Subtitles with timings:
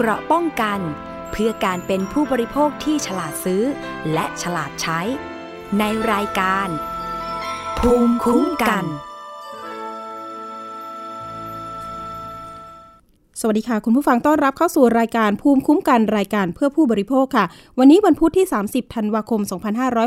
[0.00, 0.80] เกราะป้องกัน
[1.32, 3.62] เพื่อการเป็นผู้บริโภคที่ฉลาดซื้อ
[4.12, 5.00] และฉลาดใช้
[5.78, 6.68] ในรายการ
[7.78, 8.84] ภูมิคุ้มกัน
[13.40, 17.44] สวัสดีค่ะ คุณผู้ฟังต้อนรับเข้าสู่รายการภูมิคุ้มกันรายการเพื่อผู้บริโภคค่ะ
[17.78, 19.40] วันนี้วันพุธที่ 30 ธันวาคม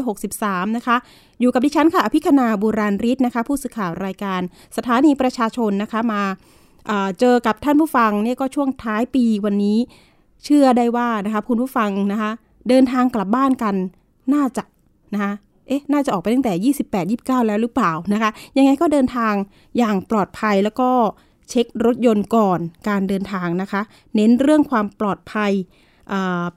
[0.06, 0.98] 2563 นะคะ
[1.42, 4.42] อยู่กับดิฉันค่ะ อภิคณาบุราริศนะคะ ผู้สื่อข่าวรายการ
[4.78, 6.24] สถานีประชาชนนะคะมา
[7.20, 9.78] เจอกับท่านผู้ฟังเนี่ยก็ช่วงท้ายปีวันนี้
[10.43, 12.32] เชื่อได้ว่านะคะคุณผู้ฟังนะคะ
[12.70, 13.75] เดินทางกลับบ้านกัน
[14.33, 14.64] น่าจะ
[15.14, 15.34] นะคะ
[15.68, 19.34] เอ๊ะน่าจะออกไปตั้งแต่ 28 29 แล้วหรือเปล่านะคะ ยังไงก็เดินทาง
[19.78, 20.89] อย่างปลอดภัยแล้วก็
[21.50, 23.82] เช็ครถยนต์ก่อนการเดินทางนะคะ
[24.15, 25.51] เน้นเรื่องความปลอดภัย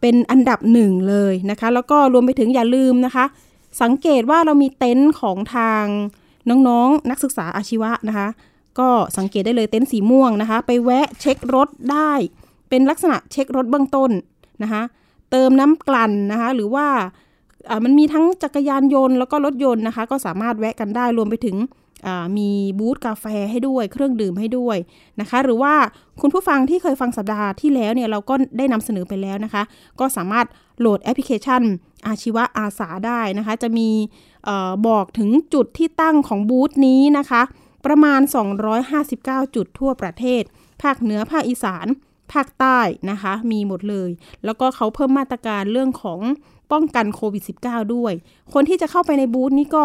[0.00, 3.24] เป็นอันดับหนึ่งเลยนะคะ แล้วก็รวมไปถึงอย่าลืมนะคะ
[3.82, 5.84] สังเกตว่าเรามีเต็นท์ของทาง
[6.48, 8.28] น้องๆนนักศึกษาอาชีวะนะคะ
[8.78, 12.12] ก็สังเกตได้เลยเต็นท์สีม่วงนะคะ ไปแวะเช็ครถได้
[12.68, 14.10] เป็นลักษณะเช็ครถเบื้องต้น
[14.62, 14.82] นะคะ
[15.30, 16.86] เติมน้ำกลั่นนะคะ หรือว่า
[17.84, 21.56] มันมีทั้งจักรยานยนต์แล้วก็รถยนต์นะคะ ก็สามารถแวะกันได้รวมไปถึง
[22.36, 24.76] มีบูธกาแฟให้ด้วยเครื่องดื่มให้ด้วย
[25.20, 25.74] นะคะ หรือว่า
[26.20, 29.62] คุณผู้ฟังที่เคยฟังสัปดาห์ที่แล้วเนี่ยเราก็ได้นำเสนอไปแล้วนะคะ
[30.00, 30.46] ก็สามารถ
[30.80, 31.62] โหลดแอปพลิเคชัน
[32.06, 33.88] อาชีวะอาสาได้นะคะ จะมี
[34.48, 34.50] อ
[34.88, 37.42] บอกถึงจุดที่ตั้งของบูธนี้นะคะ
[37.86, 38.20] ประมาณ
[38.88, 40.42] 259 จุดทั่วประเทศ
[40.82, 41.86] ภาคเหนือภาคอีสาน
[42.32, 42.80] ภาคใต้
[43.10, 44.10] นะคะ มีหมดเลย
[44.44, 46.20] แล้วก็เขาเพิ่มมาตรการเรื่องของ
[46.72, 48.12] ป้องกันโควิด -19 ด้วย
[48.54, 49.84] คนที่จะเข้าไปในบูธนี้ก็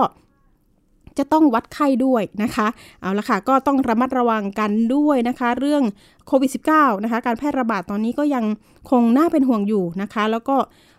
[1.17, 2.67] จะต้องวัดไข้ด้วยนะคะ
[3.01, 5.83] เอาละค่ะ ก็ต้องระมัดระวังกันด้วยนะคะ เรื่อง
[6.27, 8.45] โควิด -19 นะคะ การแพร่ระบาดตอนนี้ก็ยัง
[8.89, 10.55] คงน่าเป็นห่วงอยู่นะคะ แล้วก็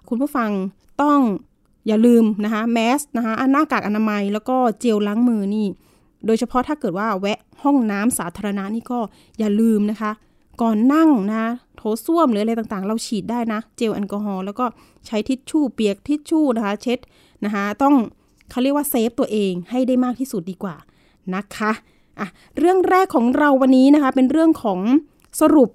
[0.09, 0.51] คุณผู้ฟัง
[1.03, 1.21] ต้อง
[1.87, 5.67] อย่าลืมนะคะแมสนะคะหน้ากากอนามัยแล้วก็เจลล้างมือนี่
[6.27, 8.99] โดยเฉพาะถ้าเกิดว่าแวะห้องน้ำสาธารณะนี่ก็
[9.39, 10.11] อย่าลืมนะคะ
[10.63, 11.45] ก่อนนั่งนะ
[11.77, 14.65] โถส้วมหรืออะไรต่างๆ เราฉีดได้นะ เจลแอลกอฮอล์แล้วก็
[15.07, 16.99] ใช้ทิชชู่เปียกทิชชู่นะคะ เช็ด
[17.45, 17.95] นะคะต้อง
[18.51, 20.77] เขาเรียกว่าเซฟตัวเองให้ได้มากที่สุดดีกว่า
[21.35, 21.73] นะคะ
[22.19, 22.29] อะ
[22.59, 24.81] เรื่องแรกของเราวันนี้นะคะ เป็นเรื่องของ
[25.41, 25.71] สรุป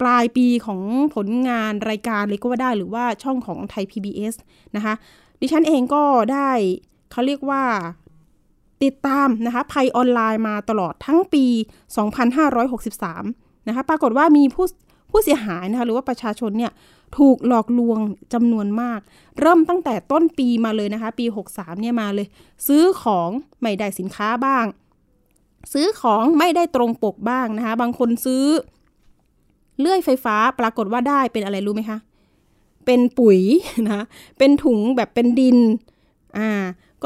[0.00, 0.80] ปลายปีของ
[1.14, 4.34] ผลงานรายการเลยก็ว่าได้หรือว่าช่องของไทย PBS
[4.76, 4.94] นะคะ
[5.40, 6.50] ดิฉันเองก็ได้
[7.10, 7.62] เขาเรียกว่า
[8.84, 11.44] ติดตามนะคะภัยออนไลน์มาตลอดทั้งปี
[12.36, 14.66] 2563 นะคะ ปรากฏว่ามีผู้
[15.10, 16.72] ผู้เสียหายนะคะหรือว่าประชาชนเนี่ย
[17.18, 17.98] ถูกหลอกลวง
[18.32, 19.00] จำนวนมาก
[19.40, 22.26] เริ่มตั้งแต่ต้นปีมาเลยนะคะ ปี 63 เนี่ยมาเลย
[22.66, 24.66] ซื้อของไม่ได้สินค้าบ้าง
[25.72, 28.44] ซื้อของไม่ได้ตรงปกบ้างนะคะ บางคนซื้อ
[29.80, 31.98] เลื่อยไฟฟ้าปรากฏว่าได้เป็นอะไรรู้ไหมคะ
[32.86, 33.40] เป็นปุ๋ย
[33.86, 34.04] นะ
[34.38, 35.58] เป็นถุงแบบเป็นดิน
[36.38, 36.50] อ่า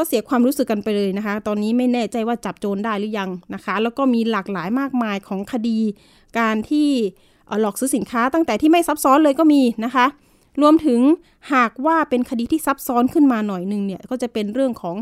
[0.01, 5.79] ก็เสียความรู้สึกกันไปเลยนะคะ ตอนนี้ไม่แน่ใจว่าจับโจรได้หรือยังนะคะ แล้วก็มีหลากหลายมากมายของคดี
[6.39, 6.89] การที่
[7.61, 10.07] หลอกซื้อสินค้าตั้งแต่ที่ไม่ซับซ้อนเลยก็มีนะคะ
[10.61, 11.01] รวมถึง
[11.55, 14.97] หากว่าเป็นคดีที่ซับซ้อนขึ้นมาหน่อยหนึ่งเนี่ยก็จะเป็นเรื่องของ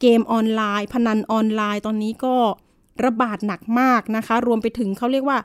[0.00, 2.34] เกมออนไลน์ พนันออนไลน์ ตอนนี้ก็
[3.04, 5.38] ระบาดหนักมากนะคะ รวมไปถึงเขาเรียกว่า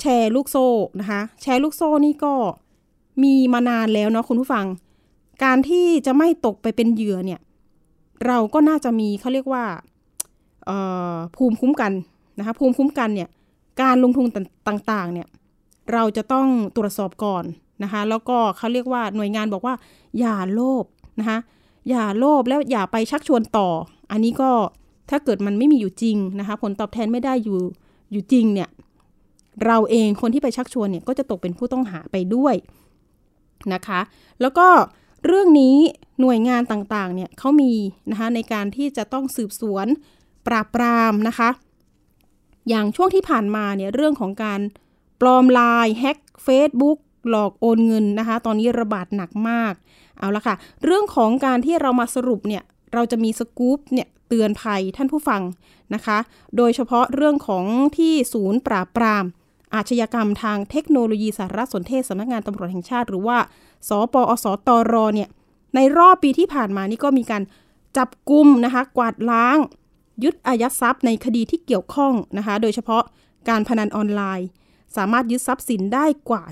[0.00, 0.66] แชร์ลูกโซ่
[1.00, 2.34] นะคะ แชร์ลูกโซ่นี่ก็
[3.22, 4.66] มีมานานแล้วเนาะคุณผู้ฟัง
[5.44, 7.40] การที่จะไม่ตกไปเป็นเหยื่อเนี่ย
[8.26, 9.64] เราก็น่าจะมีเขาเรียกว่า
[11.36, 11.92] ภูมิคุ้มกัน
[12.38, 13.28] นะคะภูมิคุ้มกันเนี่ย
[13.82, 14.26] การลงทุน
[14.68, 15.28] ต่างๆเนี่ย
[15.92, 17.44] เราจะต้องตรวจสอบก่อน
[17.82, 19.74] นะคะแล้วก็เขาเรียกว่าหน่วยงานบอกว่า
[20.18, 20.84] อย่าโลภ
[21.20, 21.38] นะคะ
[21.88, 23.68] อย่าโลภแล้วอย่าไปชักชวนต่อ
[24.10, 24.50] อันนี้ก็
[25.10, 27.58] ถ้าเกิดมันไม่มีอยู่จริงนะคะผลตอบแทนไม่ได้อยู่
[28.12, 28.68] อยู่จริงเนี่ย
[29.66, 32.54] เราเองคนที่ไปชักชวนเนี่ยก็จะตกเป็นผู้ต้องหาไปด้วย
[33.74, 34.00] นะคะ
[34.40, 34.66] แล้วก็
[35.26, 35.76] เรื่องนี้
[36.20, 37.72] หน่วยงานต่างๆเนี่ยเขามี
[38.10, 39.86] นะคะในการที่จะต้องสืบสวน
[40.46, 41.48] ปราบปรามนะคะ
[42.68, 44.60] อย่างช่วงที่ผ่านมาเนี่ยเรื่องของการ
[45.20, 46.98] ปลอมไลน์แฮ็กเฟซบุ๊ก
[47.30, 49.72] หลอกโอนเงินนะคะ ตอนนี้ระบาดหนักมาก
[50.18, 52.62] เอาละค่ะ เรื่องของการที่เรามาสรุปเนี่ย
[52.94, 55.42] เราจะมีสกู๊ปเนี่ยเตือนภัยท่านผู้ฟัง
[55.94, 56.18] นะคะ
[56.56, 57.64] โดยเฉพาะเรื่องของ
[57.96, 59.24] ที่ศูนย์ปราบปราม
[59.74, 63.38] อาชญากรรมทางเทคโนโลยีสารสนเทศสำนักงานตำรวจแห่งชาติ หรือว่า
[63.88, 65.28] ศปอส.ตร.เนี่ย
[65.74, 67.42] ในรอบปีที่ผ่านมานี่ก็มีการ
[67.96, 69.58] จับกลุ่มนะคะกวาดล้าง
[70.24, 73.02] ยึดอายัดทรัพย์ในคดีที่เกี่ยวข้องนะคะโดยเฉพาะ
[73.48, 74.48] การพนันออนไลน์
[74.96, 76.44] สามารถยึดทรัพย์สินได้กว่า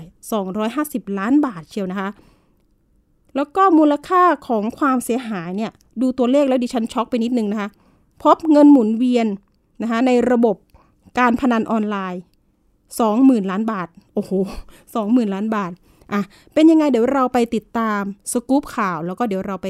[0.55, 2.09] 250 ล้านบาทเชียวนะคะ
[3.35, 7.69] แล้วก็มูลค่าของความเสียหายเนี่ยดูตัวเลขแล้วดิฉันช็อกไปนิดนึงนะคะ
[8.23, 9.27] พบเงินหมุนเวียน
[9.81, 10.55] นะคะในระบบ
[11.19, 12.21] การพนันออนไลน์
[12.85, 14.31] 20,000 ล้านบาท โอ้โห
[14.83, 15.71] 20,000 ล้านบาท
[16.13, 16.21] อะ
[16.53, 18.01] เป็นยังไงเดี๋ยวเราไปติดตาม
[18.33, 19.67] สกู๊ปข่าว แล้วก็เดี๋ยวเราไป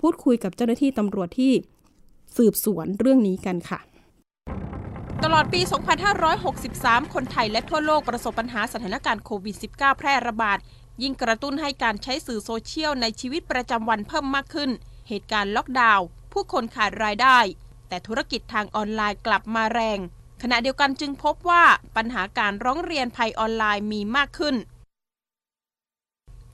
[0.00, 1.52] พูดคุยกับเจ้าหน้าที่ตำรวจที่
[2.36, 3.80] สืบสวนเรื่องนี้กันค่ะ
[5.24, 5.60] ตลอดปี
[6.36, 10.58] 2563 คนไทยและทั่วโลกประสบปัญหาสถานการณ์โควิด -19 แพร่ระบาด
[11.02, 14.70] ยิ่งกระตุ้นให้การใช้สื่อโซเชียลในชีวิตประจำวันเพิ่มมากขึ้น
[15.08, 17.38] เหตุการณ์ล็อกดาวน์ ผู้คนขาดรายได้
[17.88, 19.98] แต่ธุรกิจทางออนไลน์กลับมาแรง
[20.42, 21.64] ขณะเดียวกันจึงพบว่า
[21.96, 24.56] ปัญหาการร้องเรียนภัยออนไลน์มีมากขึ้น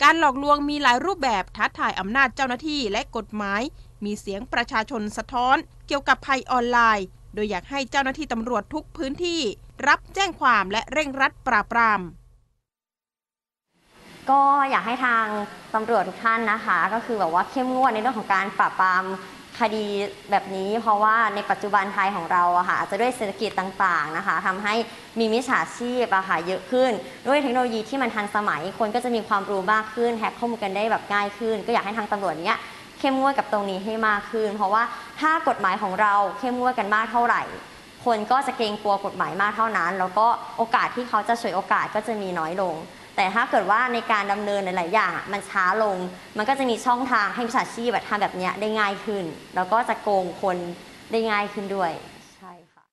[0.02, 3.62] การหลอกลวงมีหลายรูปแบบท้าทายอำนาจเจ้าหน้าที่และกฎหมาย
[4.04, 5.56] มีเสียงประชาชนสะท้อน
[5.86, 9.40] เกี่ยวกับภัยออนไลน์ โดยอยากให้เจ้าหน้าที่ตำรวจทุกพื้นที่
[9.88, 12.00] รับแจ้งความและเร่งรัดปราบปราม
[14.30, 15.26] ก็อยากให้ทาง
[15.74, 19.04] ตำรวจทุกท่านนะคะ ก็คือแบบว่าเข้มงวดในเรื่องของการปราบปราม
[19.60, 19.86] คดี
[20.30, 24.74] แบบนี้ เพราะว่าในปัจจุบันไทยของเราอะค่ะอาจจะด้วยเศรษฐกิจต่างๆนะคะทำให้
[25.18, 26.90] มีมิจฉาชีพอะค่ะเยอะขึ้น
[27.26, 32.58] ด้วยเทคโนโลยีที่มันทันสมัยคนก็จะมีความรู้มากขึ้นแฮกข้อมูลกันได้แบบง่ายขึ้น ก็อยากให้ทางตำรวจเนี้ย
[32.98, 34.82] เข้มงวดกับตรงนี้ให้มากขึ้น เพราะว่า
[35.20, 37.42] ถ้ากฎหมายของเราเข้มงวดกันมากเท่าไหร่
[38.04, 40.26] คนก็จะเกรงกลัวกฎหมายมากเท่านั้น แล้วก็
[40.56, 42.74] โอกาสที่เขาจะฉวยโอกาสก็จะมีน้อยลง
[43.16, 45.96] แต่ถ้าเกิดว่าในการดำเนินหลาย ๆ อย่างมันช้าลง
[46.36, 49.24] มันก็จะมีช่องทางให้มิจฉาชีพแบบทำแบบนี้ได้ง่ายขึ้น
[49.54, 50.56] แล้วก็จะโกงคน
[51.10, 51.92] ได้ง่ายขึ้นด้วย
[52.36, 52.84] ใช่ค่ะ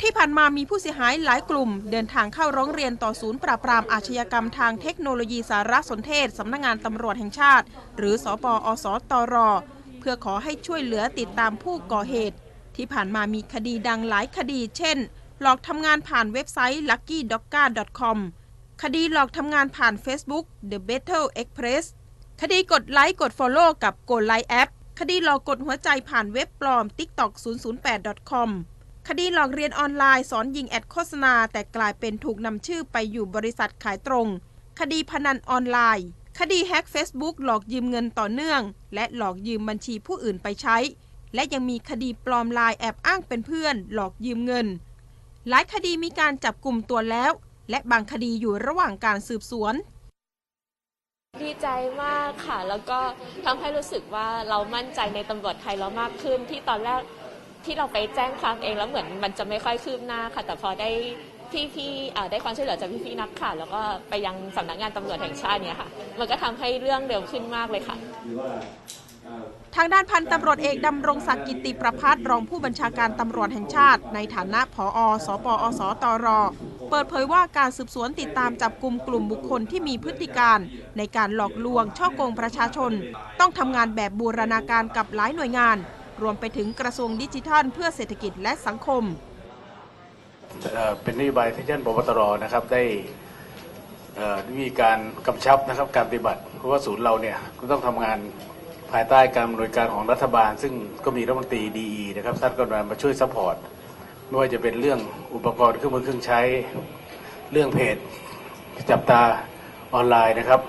[0.00, 9.36] ที่ผ่านมามีผู้เสียหายหลายกลุ่ม เดินทางเข้าร้องเรียนต่อศูนย์ปราบปรามอาชญากรรมทางเทคโนโลยีสารสนเทศสำนักงงานตำรวจแห่งชาติ หรือสปอสตร
[9.98, 12.36] เพื่อขอให้ช่วยเหลือติดตามผู้ก่อเหตุ
[12.76, 14.98] ที่ผ่านมามีคดีดังหลายคดี เช่น
[15.42, 18.18] หลอกทำงานผ่านเว็บไซต์ luckydocka.com
[18.82, 21.84] คดีหลอกทำงานผ่าน Facebook The Battle Express
[22.40, 27.32] คดีกดไลค์กด Follow กับกดไลค์แอปคดีหลอกกดหัวใจผ่านเว็บปลอม tiktok
[27.80, 28.50] 008 com
[29.08, 34.28] คดีหลอกเรียนออนไลน์สอนยิง ad โฆษณา แต่กลายเป็นถูกนำชื่อไปอยู่บริษัทขายตรง
[34.80, 36.06] คดีพนันออนไลน์
[36.38, 38.62] คดีแฮ็ก Facebook หลอกยืมเงินต่อเนื่อง
[38.94, 40.76] และหลอกยืมบัญชีผู้อื่นไปใช้
[41.34, 44.66] และยังมีคดีปลอมไลน์แอบอ้างเป็นเพื่อน หลอกยืมเงิน
[45.48, 47.32] หลายคดีมีการจับกลุ่มตัวแล้ว
[47.70, 49.74] และบางคดีอยู่ระหว่างการสืบสวน
[51.42, 51.68] ดีใจ
[52.02, 52.98] มากค่ะ แล้วก็
[53.44, 57.00] ทำให้รู้สึกว่าเรามั่นใจในตำรวจไทยเรามากขึ้นที่ตอนแรก
[57.64, 60.90] ที่เราไปแจ้งความเองแล้วเหมือนมันจะไม่ค่อยคืบหน้าค่ะ แต่พอได้
[61.74, 65.88] พี่ๆได้ความช่วยเหลือจากพี่ๆนักข่าวแล้วก็ไปยังสำนักงานตำรวจแห่งชาติเนี่ยค่ะ
[66.18, 67.96] มันก็ทำให้เรื่องเร็วขึ้นมากเลยค่ะ
[69.76, 76.26] ทางด้านพันตำรวจเอกดำรงศักดิ์กิติประพัฒรองผู้บัญชาการตำรวจแห่งชาติ ในฐานะผอสปอสตร
[76.90, 80.58] เปิดเผยว่าการสืบสวนติดตามจับกลุ่มกลุ่มบุคคลที่มีพฤติการ
[80.98, 82.92] ในการหลอกลวงช่อโกงประชาชน
[83.40, 85.76] ต้องทำงานแบบบูรณาการกับหลายหน่วยงาน
[86.22, 89.02] รวมไปถึงกระทรวงดิจิทัล เพื่อเศรษฐกิจและสังคม
[91.02, 92.82] เป็นนโยบายที่ท่านปปตรนะครับได้
[94.60, 98.18] มีการกำชับนะครับการปฏิบัติเพราะว่าศูนย์เราเนี่ยก็ต้องทำงาน
[98.92, 100.72] ภายใต้การบริการของรัฐบาล ซึ่ง
[101.04, 103.56] ก็มีรัฐมนตรีดีนะครับท่านก็มาช่วย support
[104.26, 104.98] ไม่ว่าจะเป็นเรื่อง
[105.34, 106.40] อุปกรณ์เครื่องมือเครื่องใช้
[107.52, 107.96] เรื่องเพจ
[108.90, 109.22] จับตา
[109.94, 110.60] ออนไลน์นะครับ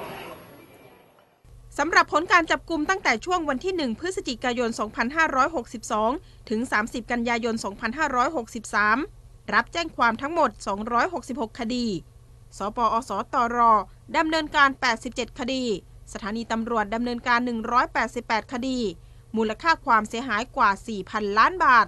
[1.78, 4.70] สำหรับผลการจับกลุ่มตั้งแต่ช่วงวันที่ 1 พฤศจิกายน
[5.60, 7.56] 2562 ถึง 30 กันยายน
[8.74, 10.50] 2563 รับแจ้งความทั้งหมด
[11.06, 11.86] 266 คดี
[12.58, 13.58] ศปอส.ตร.
[14.18, 14.70] ดำเนินการ
[15.06, 15.64] 87 คดี
[16.14, 17.40] สถานีตำรวจดำเนินการ
[17.96, 18.80] 188 คดี
[19.38, 20.70] มูลค่าความเสียหายกว่า
[21.04, 21.88] 4,000 ล้านบาท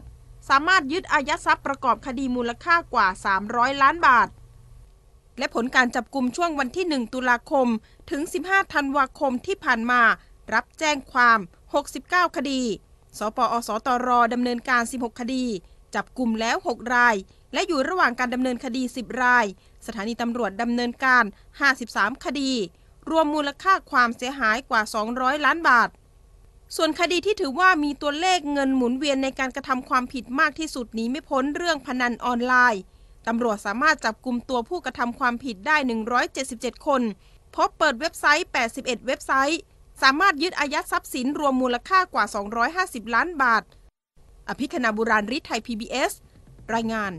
[0.50, 3.08] สามารถยึดอายัดทรัพย์ประกอบคดีมูลค่ากว่า
[3.46, 4.28] 300 ล้านบาท
[5.38, 7.68] และผลการจับกลุ่มช่วงวันที่ 1 ตุลาคม
[8.12, 10.02] ถึง 15 ธันวาคมที่ผ่านมา
[10.54, 11.40] รับแจ้งความ
[11.88, 12.62] 69 คดี
[13.18, 15.46] สปอสตรดำเนินการ 16 คดี
[15.96, 17.16] จับกลุ่มแล้ว 6 ราย
[17.54, 19.46] และอยู่ระหว่างการดำเนินคดี 10 ราย
[19.86, 21.24] สถานีตำรวจดำเนินการ
[21.74, 22.52] 53 คดี
[23.10, 24.82] รวมมูลค่าความเสียหายกว่า
[25.14, 25.90] 200 ล้านบาท
[26.76, 32.82] ส่วนคดีที่ถือว่ามีตัวเลขเงินหมุนเวียนในการกระทำความผิดมากที่สุดหนี้ไม่พ้นเรื่องพนันออนไลน์
[33.28, 35.78] ตำรวจสามารถจับกลุ่มตัวผู้กระทำความผิดได้
[36.32, 37.02] 177 คน
[37.56, 39.62] พบเปิดเว็บไซต์ 81 เว็บไซต์
[40.02, 42.26] สามารถยึดอายัดทรัพย์สินรวมมูลค่ากว่า
[42.76, 43.64] 250 ล้านบาท
[44.50, 46.12] อภิคณาบุราริศไทย PBS
[46.74, 47.12] รายงาน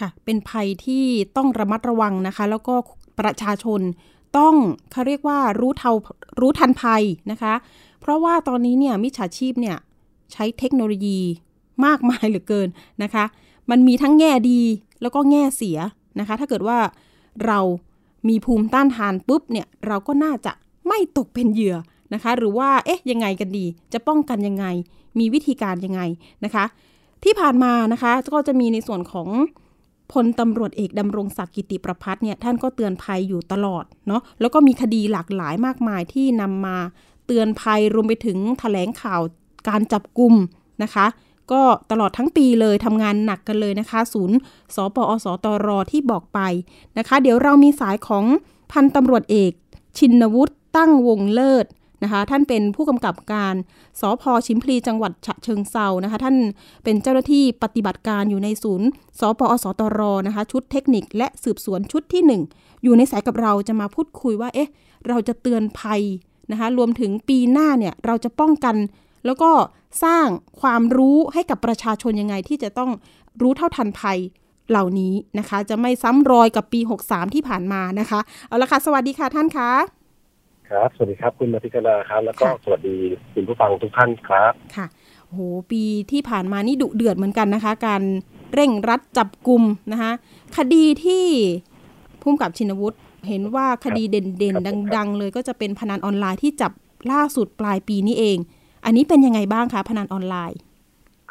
[0.00, 1.04] ค่ะ เป็นภัยที่
[1.36, 2.74] ต้องระมัดระวังนะคะ แล้วก็
[3.18, 3.80] ประชาชน
[4.38, 4.54] ต้อง
[4.92, 5.92] เขาเรียกว่ารู้เท่า
[6.40, 7.54] รู้ทันภัยนะคะ
[8.00, 9.76] เพราะว่าตอนนี้เนี่ยมิจฉาชีพเนี่ย
[10.32, 11.18] ใช้เทคโนโลยี
[11.84, 12.68] มากมายเหลือเกิน
[13.02, 13.24] นะคะ
[13.70, 14.60] มันมีทั้งแง่ดี
[15.02, 15.78] แล้วก็แง่เสีย
[16.20, 16.78] นะคะ ถ้าเกิดว่า
[17.46, 17.60] เรา
[18.28, 20.52] มีภูมิต้านทานปุ๊บเนี่ยเราก็น่าจะ
[20.88, 21.76] ไม่ตกเป็นเหยื่อ
[22.14, 24.66] นะคะ หรือว่าเอ๊ะยังไงกันดี จะป้องกันยังไง
[25.18, 26.00] มีวิธีการยังไง
[26.44, 26.64] นะคะ
[27.24, 29.28] ที่ผ่านมานะคะก็จะมีในส่วนของ
[30.12, 36.76] พลตำรวจเอกดำรงศักดิ์กิติประพัฒน์เนี่ยท่านก็เตือนภัยอยู่ตลอดเนาะแล้วก็มีคดีหลากหลายมากมายที่นำมา
[37.26, 39.20] เตือนภัยรวมไปถึงแถลงข่าว
[39.68, 40.34] การจับกลุ่ม
[40.82, 41.06] นะคะ
[41.52, 44.36] ก็ตลอดทั้งปีเลยทำงานหนักกันเลยนะคะ ศูนย์
[44.74, 46.40] สปอสตรที่บอกไป
[46.98, 48.24] นะคะ เดี๋ยวเรามีสายของ
[48.72, 49.52] พันตำรวจเอก
[49.98, 51.66] ชินวุฒิตั้งวงเลิศ
[52.02, 53.54] นะคะท่านเป็นผู้กำกับการ
[54.00, 56.36] สพชิมพลีจังหวัดฉะเชิงเซานะคะท่าน
[56.84, 58.88] เป็นเจ้าหน้าที่ปฏิบัติการอยู่ในศูนย์
[59.20, 62.42] สปอสตรนะคะชุดเทคนิคและสืบสวนชุดที่หนึ่ง
[62.82, 64.70] อยู่ในสายกับเราจะมาพูดคุยว่าเอ๊ะ
[65.08, 66.02] เราจะเตือนภัย
[66.50, 68.76] นะคะรวมถึงปีหน้าเนี่ยเราจะป้องกัน
[69.26, 69.50] แล้วก็
[70.04, 70.26] สร้าง
[70.60, 72.90] ความรู้ให้กับประชาชนยังไงที่จะต้อง
[73.42, 74.18] รู้เท่าทันภัย
[74.70, 79.70] เหล่านี้นะคะ จะไม่ซ้ำรอยกับปี 63 ที่ผ่านมานะคะ เอาละค่ะ สวัสดีค่ะท่านคะ
[80.70, 82.96] ครับ สวัสดีครับคุณมาทิกนาครับ แล้วก็ค่ะสวัสดี
[83.34, 84.86] คุณผู้ฟังทุกท่านครับค่ะ
[85.30, 85.38] โห
[85.70, 88.02] ปีที่ผ่านมานี่ดุเดือดเหมือนกันนะคะ การ
[88.54, 89.62] เร่งรัดจับกลุ่ม
[89.92, 90.12] นะคะ
[90.56, 91.24] คดีที่
[92.22, 92.98] พุ่มกับชินวุฒิ
[93.28, 96.72] เห็นว่าคดีเด่นครับผมๆดัง ๆ เลยก็จะเป็นพนันออนไลน์ที่จับ
[97.12, 98.38] ล่าสุดปลายปีนี้เอง
[98.84, 100.58] อันนี้เป็นยังไงบ้างคะพนันออนไลน์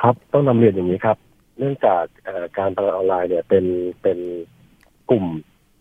[0.01, 1.17] ครับต้องนำเรียนอย่างนี้ครับ
[1.57, 3.65] เนื่องจากเอ่อการพนันออนไลน์เนี่ยเป็น
[4.01, 4.19] เป็น
[5.09, 5.25] กลุ่ม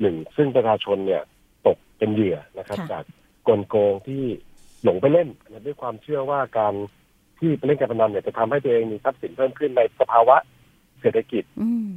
[0.01, 1.23] หนึ่งซึ่งประชาชนเนี่ย
[1.67, 3.05] ตกเป็นเหยื่อนะครับค่ะจาก
[3.49, 4.23] กลโกงที่
[4.85, 6.75] หลงไปเล่นนะด้วยความเชื่อว่าการ
[7.39, 10.37] ที่ไปเล่นการพนันเนี่ยจะทำให้ตัวเองมีทรัพย์สินเพิ่มขึ้นในสภาวะ
[11.01, 11.91] เศรษฐกิจอืม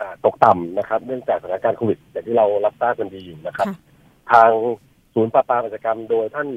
[0.00, 3.76] อ่าตกต่ำนะครับ เนื่องจากสถานการณ์โควิดอย่างที่เรารับทราบกันดีอยู่นะครับค่ะ
[4.32, 4.50] ทาง
[5.14, 6.48] ศูนย์ปราบปรามอาชญากรรม โดยท่าน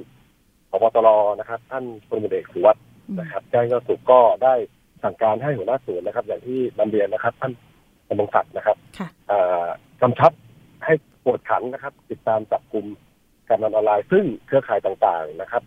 [0.69, 1.07] ผบตร
[1.39, 4.53] นะครับ ท่านพลตำรวจเอกสุวัสด์อืมนะครับแจ้งยอดสุขก็ได้
[5.03, 7.51] สั่งการให้หัวหน้าศูนย์นะครับ อย่างที่นำเรียนนะครับ ท่าน
[8.09, 9.67] ดำรงศักดิ์นะครับค่ะอ่า
[10.01, 10.31] กำชับ
[10.85, 10.93] ให้
[11.23, 12.85] ปวดขันนะครับ ติดตามจับกลุ่ม
[13.49, 15.63] การพนันออนไลน์ซึ่งเครือข่ายต่างๆนะครับ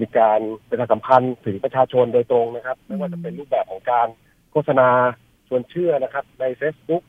[0.00, 4.08] มีการประชาสัมพันธ์ถึงประชาชนโดยตรงนะครับ ไม่ว่าจะเป็นรูปแบบของการ
[4.50, 4.88] โฆษณา
[5.48, 7.02] ชวนเชื่อนะครับ ใน Facebook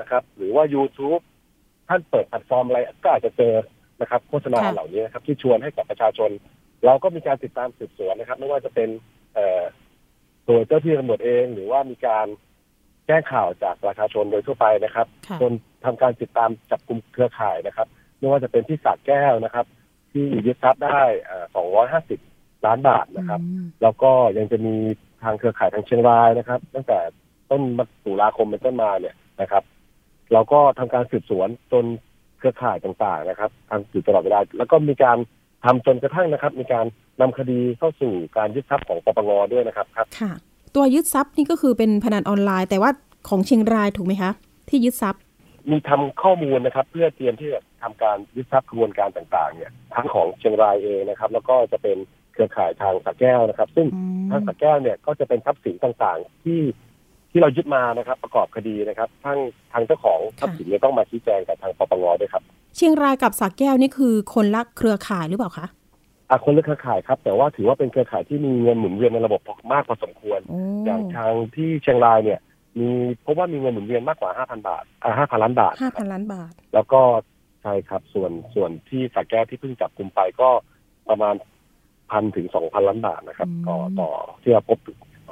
[0.00, 1.22] นะครับ หรือว่า YouTube
[1.88, 3.54] ท่านเปิดแพลตฟอร์มอะไรก็อาจจะเจอ
[4.00, 6.30] นะครับ โฆษณาค่ะเหล่านี้นะครับ ที่ชวนให้กับประชาชน
[6.84, 8.88] เราก็มีการติดตามสืบสวนนะครับ ไม่ว่าจะเป็น
[9.34, 9.62] เอ่อ
[10.46, 12.26] โดยเจ้าที่ตำรวจเอง หรือว่ามีการ
[13.06, 15.52] แจ้งข่าวจากประชาชนโดยทั่วไปนะครับค่ะจน
[15.84, 17.88] ทำการติดตามจับกลุ่มเครือข่ายนะครับ
[18.18, 19.66] ไม่ว่าจะเป็นที่สระแก้วนะครับ
[20.12, 21.00] ที่ยึดทรัพย์ได้
[21.54, 22.20] สองร้อยห้าสิบ
[22.66, 24.74] ล้านบาทนะครับอืมแล้วก็ยังจะมี
[25.22, 26.98] ทางเครือข่ายทางเชียงรายนะครับ ตั้งแต่
[27.50, 29.62] ต้นมตุลาคมเป็นต้นมาเนี่ยนะครับ
[30.32, 31.84] เราก็ทำการสืบสวนจน
[32.38, 35.18] เครือข่ายต่างๆนะครับทำอยู่ตลอดเวลา แล้วก็มีการ
[35.64, 36.86] ทำจนกระทั่งนะครับ มีการ
[37.20, 40.32] นำคดีเข้าสู่การยึดทรัพย์ของปปงด้วยนะครับครับ ค่ะ
[40.74, 42.90] ตัวยึดทรัพย์นี่ก็คือเป็นพนันออนไลน์ แต่ว่า
[43.28, 44.30] ของเชียงรายถูกไหมคะ
[44.68, 45.22] ที่ยึดทรัพย์
[45.70, 51.96] มีทำข้อมูลนะครับ เพื่อเตรียมที่จะทำการยึดทรัพย์กระบวนการต่างๆ เนี่ยทั้งของเชียงรายเองนะครับ แล้วก็จะเป็น
[52.32, 56.60] เครือข่ายทางสระแก้วนะครับ ซึ่งอืมทางสระแก้วเนี่ยก็จะเป็นทรัพย์สินต่างๆ ที่
[57.30, 59.38] ที่เรายึดมานะครับประกอบคดีนะครับทาง
[59.72, 62.42] ทางเจ้าของทรัพย์สินเนี่ยต้องมาชี้แจงกับทางปปงด้วยครับ
[62.76, 65.66] เชียงรายกับสักแก้วนี่คือคนละเครือข่ายหรือเปล่าคะ
[66.30, 69.40] อาคนเลือกเครือข่ายครับแต่ว่าถือว่าเป็นเครือข่ายที่มีเงินหมุนเวียนในระบบ
[69.72, 72.40] มากพอสมควรโอ้อย่างทางที่เชียงรายเนี่ย
[72.78, 72.88] มี
[73.24, 77.00] พบว่ามีเงินหมุนเวียนมากกว่า5,000บาทอ่า5,000ล้านบาทห้าคพัรับนล้านบาท แล้วก็
[77.62, 80.48] ใช่ครับส่วนส่วนที่สระแก้วที่เพิ่งจับกลุ่มไปก็
[81.08, 81.34] ประมาณ
[82.10, 84.08] พันถึงสองพันล้านบาทนะครับอืมต่อต่อ
[84.42, 84.78] ที่เราพบ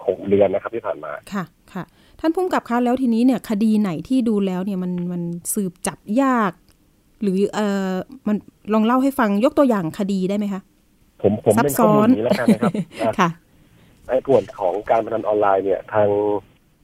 [0.07, 1.85] หกเดือนนะครับที่ผ่านมาค่ะค่ะ
[2.21, 5.23] ท่านพุ่มกับคะแล้วทีนี้เนี่ยคดีไหนที่ดูแล้วเนี่ยมันมัน
[5.55, 6.53] สืบจับยาก
[7.23, 7.93] หรือเอ่อ
[8.29, 8.37] มัน
[8.73, 10.63] ลองเล่าให้ฟังยกตัวอย่างคดีได้ไหมคะ
[11.23, 12.73] ผมผมซับเป็นข้อมูลซ้อนอย่างนี้แล้วกันนะครับ
[13.03, 13.29] อะค่ะ
[14.09, 16.09] ในส่วนของการพนันออนไลน์เนี่ย ทาง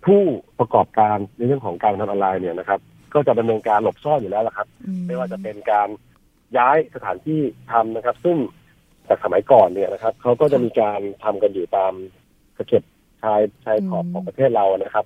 [0.06, 0.22] ผู้
[0.58, 2.80] ประกอบการในเรื่องของการพนันออนไลน์เนี่ยนะครับ
[3.14, 5.88] ก็จะดำเนินการหลบซ่อนอยู่แล้วละครับอืไม่ว่าจะเป็นการ
[6.58, 7.40] ย้ายสถานที่
[7.72, 8.36] ทำนะครับ ซึ่ง
[9.08, 11.92] จากสมัยก่อนเนี่ยนะครับเขาก็จะมีการทำกันอยู่ตาม
[12.56, 12.82] สะเก็ด
[13.22, 15.04] ชายชายขอบของประเทศเรานะครับ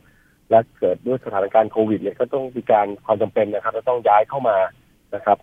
[0.51, 4.57] และเกิดด้วยสถานการณ์โควิดเนี่ยก็ต้องมีการความจำเป็นนะครับจะต้องย้ายเข้ามา
[5.15, 5.39] นะครับ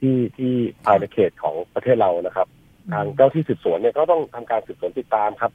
[0.00, 0.52] ที่ที่
[0.84, 2.48] ภายในเขตของประเทศเรานะครับ
[2.92, 5.52] ทางเจ้าที่สืบสวนเนี่ยก็ต้องทำการสืบสวนติดตามครับ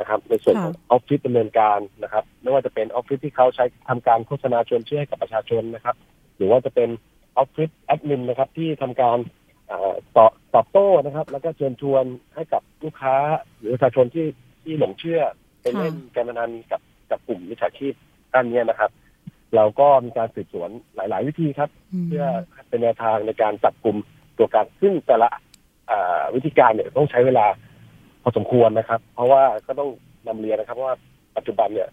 [0.00, 5.96] นะครับ ในส่วนของออฟฟิศดำเนินการนะครับ ไม่ว่าจะเป็นออฟฟิศที่เขาใช้ทำการโฆษณาชวนเชื่อให้กับประชาชนนะครับ
[6.36, 6.88] หรือว่าจะเป็น
[7.38, 9.18] ออฟฟิศแอดมินนะครับที่ทำการ
[9.66, 13.16] เอ่อตอบตอบโต้นะครับ แล้วก็เชิญชวนให้กับลูกค้า
[13.58, 14.26] หรือประชาชนที่
[14.64, 15.20] ที่หลงเชื่อ
[15.62, 17.94] เป็นเล่นการพนันกับกับกลุ่มมิจฉาชีพ
[18.34, 18.90] ด้านเนี้ยนะครับ
[19.54, 21.70] เราก็มีการสืบสวนหลาย ๆ วิธีครับ
[22.02, 22.26] มเพื่อ
[22.68, 23.96] เป็นแนวทางในการจับกลุ่ม
[24.38, 25.28] ตัวการซึ่งแต่ละ
[25.90, 27.67] อ่าวิธีการเนี่ยต้องใช้เวลาพ
[28.28, 29.90] อสมควรนะครับ เพราะว่าก็ต้อง
[30.26, 30.92] นำเรียนนะครับว่า
[31.36, 31.88] ปัจจุบันเนี่ย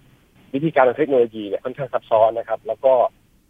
[0.53, 2.93] วิธีการทางเทคโนโลยีเนี่ยค่อนข้างซับซ้อนนะครับ แล้วก็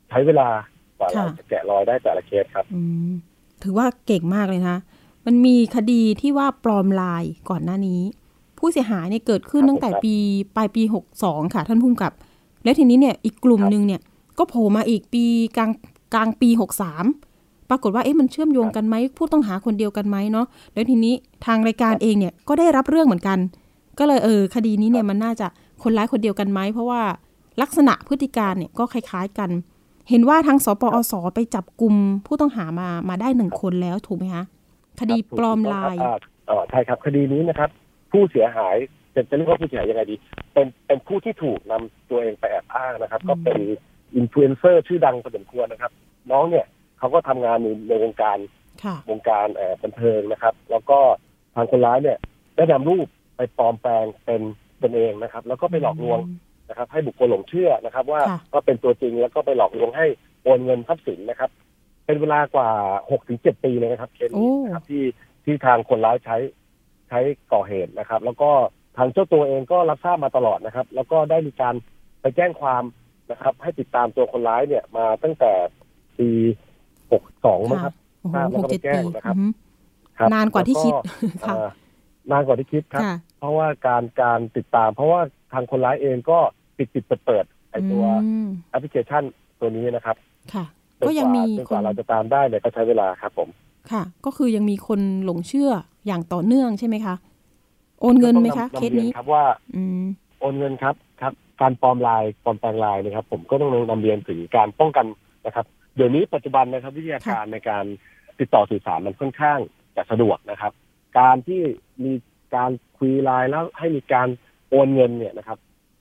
[0.09, 0.49] ใช้เวลา
[0.97, 3.11] กว่าเราจะแกะรอยได้แต่ละเคสครับอืม
[3.63, 4.77] ถือว่าเก่งมากเลยนะ
[5.25, 8.01] มันมีคดีที่ว่าปลอมลายก่อนหน้านี้
[8.57, 10.15] ผู้เสียหายเนี่ยเกิดขึ้นครับตั้งแต่ผมครับปี
[10.55, 10.83] ปลายปี
[11.17, 12.13] 62ค่ะ ท่านผู้กำกับ
[12.63, 14.01] แล้วทีนี้เนี่ยอีกกลุ่มครับหนึ่งเนี่ย
[14.37, 15.23] ก็โผล่มาอีกปี
[15.57, 15.71] กลาง
[16.13, 17.34] กลางปี63
[17.69, 21.13] ปรากฏว่าเอ๊ะมันเชื่อมโยงกันไหมผู้ต้องหาคนเดียวกันไหมเนาะแล้วทีนี้
[21.45, 23.37] ทางรายการเองเนี่ยก็ได้รับเรื่องเหมือนกัน
[23.99, 25.47] ก็เลยเออคดีนี้เนี่ยมันน่าจะ
[25.83, 27.01] คนร้ายคนเดียวกันไหมเพราะว่า
[27.61, 29.49] ลักษณะพฤติการเนี่ยก็คล้าย ๆกัน
[30.09, 31.93] เห็นว่าทางสปอสไปจับกลุ่ม
[32.25, 34.45] ผู้ต้องหามามาได้หนึ่งคนแล้วถูกไหมคะ
[34.99, 36.11] คดีปลอมลายอ่
[36.47, 37.69] เอ่อใช่ครับคดีนี้นะครับ
[38.11, 38.75] ผู้เสียหาย
[39.15, 40.15] จะจะเรียกว่าผู้เสียหายยังไงดี
[40.53, 43.59] เป็นเป็นผู้ที่ถูกนำตัวเองไปแอบอ้างนะครับอืมก็เป็น
[44.15, 45.91] อินฟลูเอนเซอร์ชื่อดังพอสมควรนะครับ
[46.31, 46.65] น้องเนี่ย
[47.05, 48.37] เขาก็ทำงานในในวงการ
[48.83, 50.99] ค่ะวงการเอ่อบันเทิงนะครับ แล้วก็
[51.55, 52.17] ทางคนร้ายเนี่ย
[52.55, 53.07] ได้นำรูป
[53.37, 54.41] ไปปลอมแปลงเป็น
[54.81, 56.19] ตนเองนะครับ แล้วก็ไปหลอกลวง
[56.69, 60.05] นะครับ ให้บุคคลหลงเชื่อนะครับ ว่าค่ะก็เป็นตัวจริงแล้วก็ไปหลอกลวงให้
[60.43, 61.49] โอนเงินทรัพย์สินนะครับ
[62.05, 62.69] เป็นเวลากว่า
[63.11, 65.03] หกถึงเจ็ดปีเลยนะครับเคสนี้นะครับที่
[65.45, 66.37] ที่ทางคนร้ายใช้
[67.09, 67.19] ใช้
[67.53, 68.51] ก่อเหตุนะครับ แล้วก็
[68.97, 71.75] ทางเจ้าตัวเองก็รับทราบมาตลอดนะครับ แล้วก็ได้มีการ
[72.21, 72.83] ไปแจ้งความ
[73.31, 75.53] นะครับ ให้ติดตามตัวคนร้ายเนี่ยมาตั้งแต่
[76.17, 76.29] ปี
[77.11, 79.47] หกสองมั้งครับโอ้โหทราบแล้วหก็กเจ็ดไปแจ้ปีงนะครับอือฮึ
[80.19, 80.93] ครับนานกว่าที่คิด
[81.41, 81.69] แล้วก็ค่ะเอ่อ
[82.31, 85.21] นานกว่าที่คิดครับค่ะเพราะว่าการการติดตาม เพราะว่า
[85.53, 86.39] ทางคนร้ายเองก็
[86.77, 89.23] ปิดปิดเปิดเปิดไอตัวอืมแอปพลิเคชัน
[89.59, 90.15] ตัวนี้นะครับ
[90.53, 90.65] ค่ะ
[90.99, 93.49] จนก็ยังมีจนคกว่านเราจะตามได้เนี่ยก็ใช้เวลาครับผม
[93.91, 95.71] ค่ะ ก็คือยังมีคนหลงเชื่อ
[96.07, 97.15] อย่างต่อเนื่องใช่ไหมคะ
[98.01, 99.43] โอนเงินไหมคะก็เคต้องสนำนำรียนี้ครับว่า
[99.75, 100.03] อืม
[100.39, 105.05] โอนเงินครับครับ การปลอมลายปลอมแปลงลายนะครับ ผมก็ต้องนำเรียนถึงการป้องกัน
[105.45, 105.65] นะครับ
[105.95, 107.85] เดี๋ยวนี้ปัจจุบันนะครับวิทยาการในการ
[108.39, 109.59] ติดต่อสื่อสารมันค่อนข้าง
[109.95, 110.71] จะสะดวกนะครับ
[111.19, 111.61] การที่
[112.03, 112.13] มี
[112.55, 114.27] การคุยไลน์แล้วให้มีการ
[114.69, 115.57] โอนเงินเนี่ยนะครับ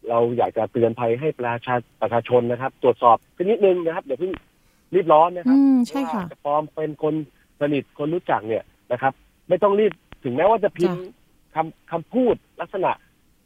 [0.09, 4.33] เราอยากจะเตือนภัยให้ประชาประชาชนนะครับ ตรวจสอบสักนิดนึงนะครับเดี๋ยวเพิ่ง
[4.95, 7.15] รีบร้อนนะครัอืบมใช่ค่ะว่าจะปลอมเป็นคน
[7.61, 9.13] สนิทคนรู้จักเนี่ยนะครับ
[9.49, 9.93] ไม่ต้องรีบ
[10.25, 11.01] ถึงแม้ว่าจะพิมพ์
[11.55, 12.91] คำคำพูดลักษณะ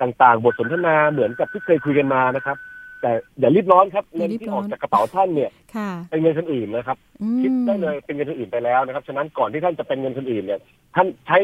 [0.02, 2.57] ต่างๆ บทสนทนาเหมือนกับที่เคยคุยกันมานะครับ
[3.00, 10.61] แต่อย่ารีบร้อนครับอย่าเงินรีบที่ร้ออนอกจากกระเป๋าท่านเนี่ยค่ะเป็นเงินคนอื่นนะครับอืมคิดได้เลยเป็นเงินคนอื่นไปแล้วนะครับ ฉะนั้นก่อนที่ท่านจะเป็นเงินคนอื่นเนี่ย
[10.97, 11.38] ท่านใช้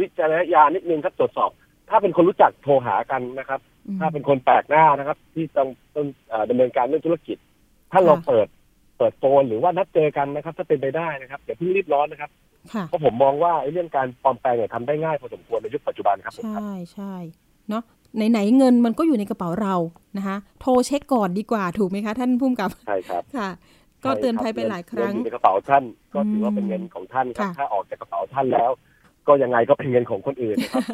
[0.00, 1.50] วิจารณญาณนิดนึงครับตรวจสอบ
[1.90, 7.36] ถ้าเป็นคนรู้จักโทรหากันนะครับอืมถ้าเป็นคนแปลกหน้านะครับ ที่ต้องต้องเอ่อดำเนินการเรื่องธุรกิจ
[7.92, 8.46] ถ้าเราค่ะเปิด
[8.98, 12.30] เปิดโฟนหรือว่านัดเจอกันนะครับ ถ้าเป็นไปได้นะครับอย่าเพิ่งรีบร้อนนะครับ
[12.74, 17.14] ค่ะเพราะผมมองว่าไอ้เรื่องการปลอมแปลงเนี่ยทำได้ง่ายพอสมควรในยุคปัจจุบันครับผมครับใช่ใช่
[17.68, 17.82] เนาะ
[18.30, 19.74] ไหนๆเงินมันก็อยู่ในกระเป๋าเรา
[20.16, 23.48] นะคะโทรเช็คก่อนดีกว่าถูกไหมคะท่านผู้กำกับใช่ครับค่ะ
[24.04, 28.70] ก็เตือนภัยไปหลายครั้งเงินอยู่ในกระเป๋าท่านก็ถือว่าเป็นเงินของท่านครับค่ะถ้าออกจากกระเป๋าท่านแล้ว
[29.28, 30.84] ก็ยังไงก็เป็นเงินของคนอื่นนะครับ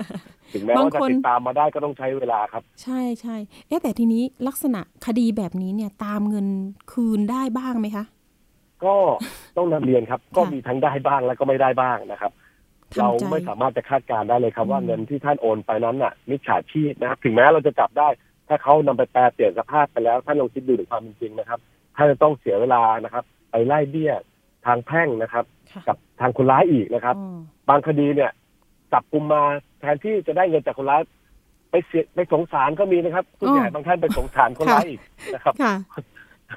[0.52, 3.36] ถึงแม้บางว่าจะคนติดตามมาได้ก็ต้องใช้เวลาครับ ใช่ใช่
[3.68, 6.46] เอ๊ะแต่ทีนี้ลักษณะคดีแบบนี้เนี่ยตามเงิน
[6.92, 8.04] คืนได้บ้างไหมคะ
[8.84, 8.94] ก็
[9.56, 12.32] ต้องนำเรียนครับ ก็ค่ะมีทั้งได้บ้างแล้วก็ไม่ได้บ้างนะครับ
[12.98, 18.08] เราทำใจไม่สามารถจะคาดการณ์ได้เลยครับอืมว่าเงินที่ท่านโอนไปนั้นน่ะ มิจฉาชีพนะครับถึงแม้เราจะจับได้
[18.48, 21.60] ถ้าเขานำไปแปลเปลี่ยนสภาพไปแล้วท่านลองคิดดูถึงความเป็นจริงนะครับ
[21.96, 24.12] ท่านจะต้องเสียเวลานะครับ ไปไล่เบี้ย
[24.66, 28.30] ทางแพ่งนะครับค่ะกับทางคนร้ายอีกนะครับอ๋อบางคดีเนี่ย
[28.92, 29.42] จับกลุ่มมา
[29.80, 31.02] แทนที่จะได้เงินจากคนร้าย
[31.70, 35.00] ไปเสียไปสงสารก็มีนะครับผู้เสียหายบางท่านไปสงสารคนร้ายอีก
[35.34, 35.74] นะครับค่ะ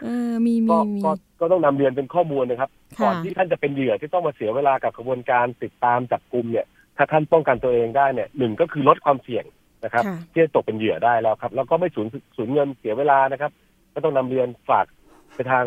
[0.03, 6.65] เออมีมีก็มีก็ก็ต้องนำเรียนเป็นข้อมูลนะครับค่ะก่อนที่ท่านจะเป็นเหยื่อที่ต้องมาเสียเวลากับกระบวนการติดตามจับกลุ่มเนี่ย
[6.97, 9.45] ถ้าท่านป้องกันตัวเองได้เนี่ยหนึ่งก็คือลดความเสี่ยง
[9.83, 13.51] นะครับค่ะที่จะตกเป็นเหยื่อได้แล้วครับ แล้วก็ไม่สูญสูญเงินเสียเวลานะครับ
[13.93, 14.85] ก็ต้องนำเรียนฝาก
[15.35, 15.65] ไปทาง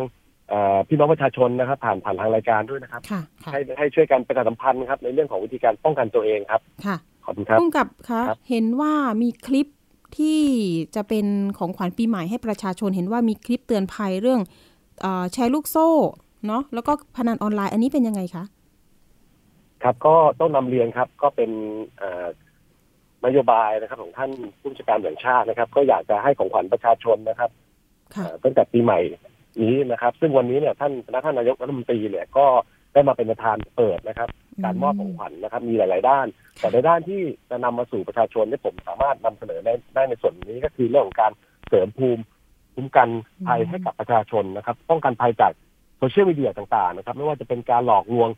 [0.49, 9.67] เอ่อพี่น้องประชาชนนะครับ ผ่านผ่านทางรายการด้วยนะครับค่ะค่ะให้ให้ช่วยกันประชาสัมพันธ์ครับในเรื่องของวิธีการป้องกันตัวเองครับค่ะขอบคุณครับพุ่มกับคะครับเห็นว่ามีคลิป
[10.17, 10.41] ที่
[10.95, 11.25] จะเป็น
[11.57, 14.41] ของขวัญปีใหม่ให้ประชาชนเห็นว่ามีคลิปเตือนภัยเรื่อง
[15.01, 15.89] เออแชร์ลูกโซ่
[16.47, 18.43] เนาะแล้วก็พนันออนไลน์อันนี้เป็นยังไงคะ
[19.83, 21.51] ครับก็ต้องนำเรียนครับก็เป็น
[21.97, 22.27] เอ่อ
[23.25, 27.49] นโยบายนะครับ ของท่านผู้บัญชาการแห่งชาตินะครับ ก็อยากจะให้ของขวัญประชาชนนะครับ
[28.15, 28.99] ค่ะเอ่อตั้งแต่ปีใหม่
[29.61, 32.45] นี้นะครับ ซึ่งวันนี้เนี่ยท่านคณะท่านนายกรัฐมนตรีเนี่ยก็
[32.93, 34.29] ได้มาเป็นประธานเปิดนะครับ
[34.63, 36.27] การมอบของขวัญนะครับ มีหลาย ๆ ด้าน
[36.59, 41.31] แต่ในด้านที่จะนำมาสู่ประชาชนที่ยผมสามารถนำเสนอได้ได้ในส่วนนี้ก็คือเรื่องของการ
[41.67, 42.23] เสริมภูมิ
[42.75, 43.09] คุ้มกัน
[43.47, 45.51] ภัยให้กับประชาชนนะครับ ป้องกันภัยจาก
[45.97, 48.29] โซเชียลมีเดียต่าง ๆ นะครับ ไม่ว่าจะเป็นการหลอกลวง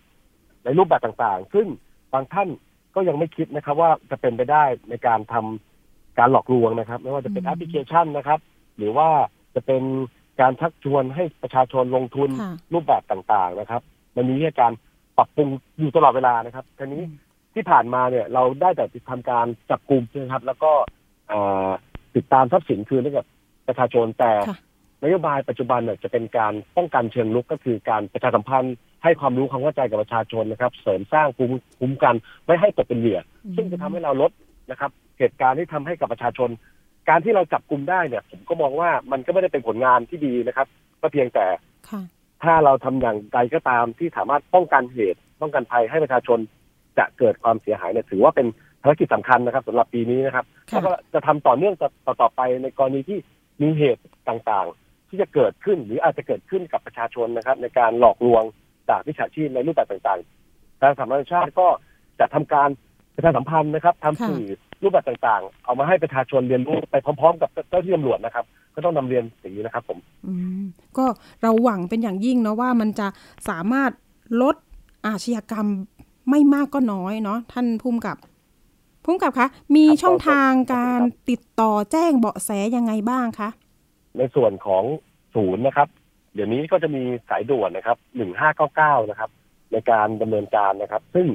[0.64, 1.68] ในรูปแบบต่าง ๆ ซึ่ง
[2.14, 2.50] บางท่าน
[2.96, 8.40] ก็ยังไม่คิดนะครับ ว่าจะเป็นไปได้ในการทำการหลอกลวงนะครับ ไม่ว่าจะเป็นอืมแอปพลิเคชันนะครับ
[8.78, 9.08] หรือว่า
[9.56, 9.84] จะเป็น
[10.42, 13.82] การชักชวนให้ประชาชนลงทุนค่ะรูปแบบต่าง ๆ นะครับ
[14.16, 14.72] มันมีวิธีการ
[15.18, 15.48] ปรับปรุง
[15.80, 17.04] อยู่ตลอดเวลานะครับทีนี้
[17.54, 20.72] ที่ผ่านมาเนี่ยเราได้แต่ทำการจับกลุ่มนะครับ แล้วก็
[21.28, 21.70] เอ่อ
[22.16, 23.26] ติดตามทรัพย์สินคืนให้กับ
[23.68, 24.58] ประชาชนแต่ค่ะ
[25.04, 34.32] นโยบายปัจจุบันเนี่ยจะเป็นการป้องกันเชิงลุกก็คือการประชาสัมพันธ์ให้ความรู้ความเข้าใจกับประชาชนนะครับ เสริมสร้างภูมิคุ้มกันไม่ให้ตกเป็นเหยื่ออซึ่งจะทำให้เราลด
[34.72, 36.50] นะครับ เหตุการณ์ที่ทำให้กับประชาชน
[37.10, 40.68] การที่เราจับกลุ่มได้เนี่ย ผมก็มองว่ามันก็ไม่ได้เป็นผลงานที่ดีนะครับ
[41.02, 41.46] ก็เพียงแต่
[41.90, 42.02] ค่ะ
[42.44, 46.40] ถ้าเราทำอย่างใดก็ตามที่สามารถป้องกันเหตุป้องกันภัยให้ประชาชน
[46.98, 48.48] จะเกิดความเสียหายเนี่ยถือว่าเป็น
[48.82, 53.20] ภารกิจสำคัญนะครับสำหรับปีนี้นะครับค่ะแล้วก็จะทำต่อเนื่องต่อต่อไปในกรณีที่
[53.62, 58.44] มีเหตุต่างๆ ที่จะเกิดขึ้นหรืออาจจะเกิดขึ้นกับประชาชนนะครับ ในการหลอกลวง
[58.90, 61.68] จากวิชาชีพในรูปแบบต่างๆทางสำนักงานชาติก็
[62.20, 62.70] จะทำการ
[63.16, 64.46] ประชาสัมพันธ์นะครับทำค่ะสื่อ
[64.84, 70.64] รูปแบบต่างๆ เอามาให้ประชาชนเรียนรู้ไปพร้อมๆ กับเจ้าที่ตำรวจนะครับ ก็ต้องนำเรียนอย่างนี้นะครับผมอืม
[70.98, 71.06] ก็
[71.42, 73.08] เราหวังเป็นอย่างยิ่งเนาะว่ามันจะ
[73.50, 73.92] สามารถ
[74.42, 74.56] ลด
[75.08, 75.68] อาชญากรรม
[76.30, 78.18] ไม่มากก็น้อยเนาะท่านภูมิกับ
[79.04, 83.50] ภูมิกับคะมีครับช่องทางครับการติดต่อแจ้งเบาะแสยังไงบ้างคะ
[84.18, 84.84] ในส่วนของ
[85.36, 85.88] ศูนย์นะครับ
[86.34, 89.30] เดี๋ยวนี้ก็จะมีสายด่วนนะครับหนึ่งห้าเก้าเก้านะครับ
[89.72, 91.28] ในการดำเนินการนะครับ ซึ่ง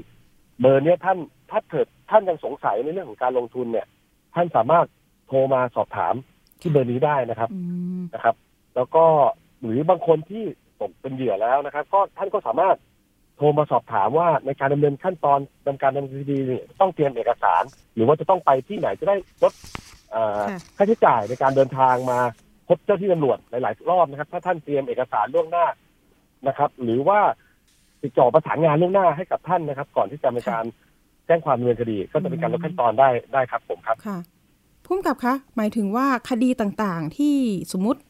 [0.61, 1.18] เบอร์เนี้ยท่าน
[1.50, 3.86] ถ้าเกิดท่านยังสงสัยในเรื่องของการลงทุนเนี่ย
[4.34, 4.86] ท่านสามารถ
[5.26, 6.14] โทรมาสอบถาม
[6.60, 7.60] ที่เบอร์นี้ได้นะครับอื
[8.00, 8.34] มนะครับ
[8.76, 9.04] แล้วก็
[9.62, 10.44] หรือบางคนที่
[10.80, 12.76] ตกเป็นเหยื่อแล้วนะครับ ก็ท่านก็สามารถ
[13.36, 17.62] โทรมาสอบถามว่าในการดำเนินขั้นตอนดำการดำเนินคดีเนี่ยต้องเตรียมเอกสาร
[17.94, 19.52] หรือว่าจะต้องไปที่ไหนจะได้ลด
[20.10, 22.18] เอ่อค่ะค่าใช้จ่ายในการเดินทางมา
[22.68, 25.66] พบเจ้าที่ตำรวจหลาย ๆ รอบนะครับ ถ้าท่านเตรียมเอกสารล่วงหน้า
[26.46, 27.20] นะครับ หรือว่า
[28.02, 34.18] ติดต่อประสานงานล่วงหน้าให้กับท่านนะครับ ก่อนที่จะมีการแจ้งความดำเนินคดี ก็จะเป็นการลดขั้นตอนได้ได้ครับผมครับค่ะ
[34.86, 37.36] ภูมิกับคะหมายถึงว่าคดีต่างๆ ที่
[37.72, 38.00] สมมติ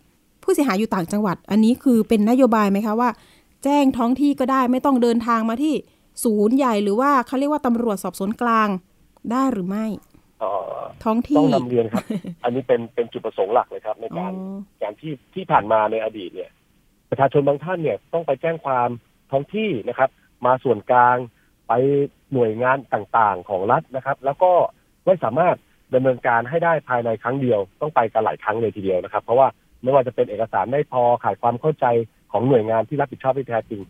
[0.43, 3.11] ผู้เสียหายอยู่ต่างจังหวัด อันนี้คือเป็นนโยบายไหมคะว่า
[3.65, 5.75] แจ้งท้องที่ก็ได้ไม่ต้องเดินทางมาที่
[6.25, 8.69] ศูนย์ใหญ่หรือว่าเขาเรียกว่าตำรวจสอบสวนกลาง
[9.31, 9.87] ได้หรือไม่
[10.41, 12.05] เอ่อท้องต้อที่งนำเรียนครับ
[12.45, 14.33] อันนี้เป็นเป็นจุดประสงค์หลักเลยครับ ในอ๋อการ
[14.83, 16.51] การที่ที่ผ่านมาในอดีตเนี่ย
[17.11, 18.89] ประชาชนบางท่านเนี่ยต้องไปแจ้งความ
[19.31, 20.11] ท้องที่นะครับ
[20.47, 21.17] มาส่วนกลาง
[21.71, 21.75] ไป
[22.33, 24.53] หน่วยงานต่างๆของรัฐนะครับ แล้วก็
[25.07, 25.57] ไม่สามารถ
[25.95, 29.49] ดำเนินการให้ได้ภายในครั้งเดียวต้องไปกันหลายครั้งเลยทีเดียวนะครับ เพราะว่า
[29.83, 31.87] ไม่ว่าจะเป็นเอกสารไม่พอขาดความเข้าใจ
[32.33, 33.81] ของหน่วยงานที่รับผิดชอบที่แท้จริง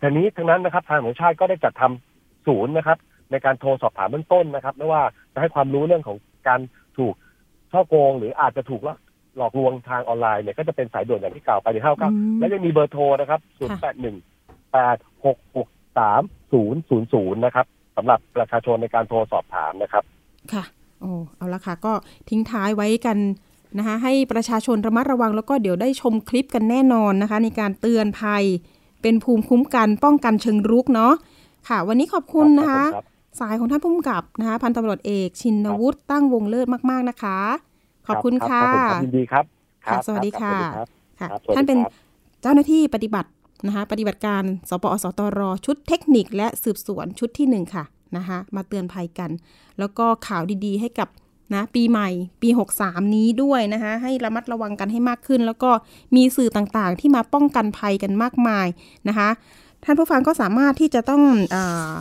[0.00, 2.98] ทีนี้ทั้งนั้นนะครับทางของชาติก็ได้จัดทำศูนย์นะครับ
[3.30, 6.16] ในการโทรสอบถามเบื้องต้นนะครับไม่ว่าจะให้ความรู้เรื่องของ
[6.48, 6.60] การ
[6.98, 7.14] ถูก
[7.72, 8.82] ช่อโกง หรืออาจจะถูก
[9.36, 20.04] หลอกลวงทางออนไลน์เนี่ยก็จะเป็นสายด่วนอย่างที่กล่าวไปในเท่ากับอืมและยังมีเบอร์โทรนะครับ 0 8 1 8 6 6 3 0 0 0นะครับสำหรับประชาชนในการโทรสอบถามนะครับ
[20.52, 20.64] ค่ะ
[21.00, 21.92] โอ้เอาละค่ะ ก็
[22.28, 23.18] ทิ้งท้ายไว้กัน
[23.78, 28.44] นะคะ ให้ประชาชนระมัดระวังแล้วก็เดี๋ยวได้ชมคลิปกันแน่นอนนะคะ ในการเตือนภัย
[29.02, 31.12] เป็นภูมิคุ้มกันป้องกันเชิงรุกเนาะ
[31.68, 33.04] ค่ะ วันนี้ขอบคุณนะคะครับ
[33.40, 37.38] สายของท่านผู้กำกับนะคะพันตำรวจเอกชินวุฒิตั้งวงเลิศมาก ๆนะคะ
[38.06, 39.44] ขอบคุณรับค่ะรับผมครับยินดีครับ
[39.84, 40.88] ค่ะรับสวัสดีรับค่ะรับ
[41.20, 41.92] ค่ะครับสวัสดีท่านเป็นครับ
[42.42, 43.28] เจ้าหน้าที่ปฏิบัติ
[43.66, 47.84] นะคะปฏิบัติการสปอสตร ชุดเทคนิคและสืบสวนชุดที่หนึ่งค่ะ
[48.16, 49.30] นะคะมาเตือนภัยกัน
[49.78, 51.08] แล้วก็ข่าวดีๆ ให้กับ
[51.54, 52.08] นะปีใหม่
[52.42, 52.48] ปี
[52.80, 55.70] 63 นี้ด้วยนะคะให้ระมัดระวังกันให้มากขึ้น แล้วก็
[56.16, 58.66] มีสื่อต่างๆ ที่มาป้องกันภัยกันมากมาย
[59.08, 59.28] นะคะ
[59.84, 61.22] ท่านผู้ฟังก็สามารถที่จะต้อง
[61.54, 61.94] อา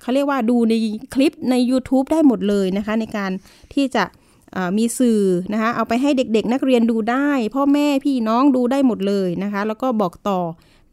[0.00, 0.74] เขาเรียกว่าดูใน
[1.14, 3.30] คลิปใน YouTube ได้หมดเลยนะคะในการ
[3.74, 4.04] ที่จะ
[4.56, 5.20] อ่ามีสื่อ
[5.52, 10.40] นะคะเอาไปให้เด็กๆ นักเรียนดูได้ พ่อแม่พี่น้องดูได้หมดเลยนะคะแล้วก็บอกต่อ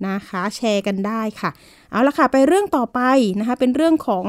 [0.08, 1.50] นะคะแชร์กันได้ค่ะ
[1.92, 3.02] เอาละค่ะไปเรื่องต่อไป
[3.40, 4.26] นะคะเป็นเรื่องของ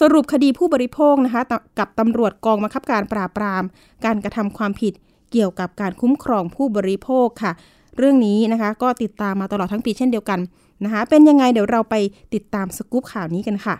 [0.00, 1.42] สรุปคดีผู้บริโภคนะคะ
[1.78, 3.64] กับตำรวจกองบังคับการปราบปราม
[4.04, 4.92] การกระทำความผิด
[5.32, 7.52] เกี่ยวกับการคุ้มครองผู้บริโภคค่ะ
[7.98, 10.40] เรื่องนี้นะคะก็ติดตามมาตลอดทั้งปีเช่นเดียวกัน
[10.84, 11.94] นะคะเป็นยังไงเดี๋ยวเราไป
[12.34, 13.76] ติดตามสกู๊ปข่าวนี้กันค่ะ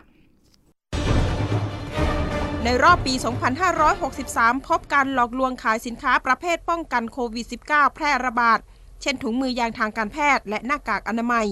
[2.64, 3.14] ในรอบปี
[3.90, 8.59] 2563 พบการหลอกลวงขายสินค้าประเภทป้องกันโควิด -19 แพร่ระบาด
[9.03, 11.47] เช่นถุงมือยางทางการแพทย์และหน้ากากอนามัย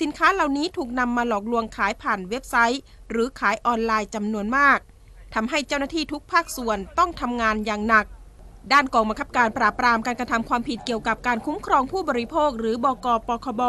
[0.00, 4.78] สินค้าเหล่านี้ถูกนำมาหลอกลวงขายผ่านเว็บไซต์ หรือขายออนไลน์จำนวนมาก
[5.34, 8.06] ทำให้เจ้าหน้าที่ทุกภาคส่วนต้องทำงานอย่างหนัก
[8.72, 13.62] ด้านกองบังคับการปราบปรามการกระทำความผิดเกี่ยวกับการคุ้มครองผู้บริโภค หรือบกปคบ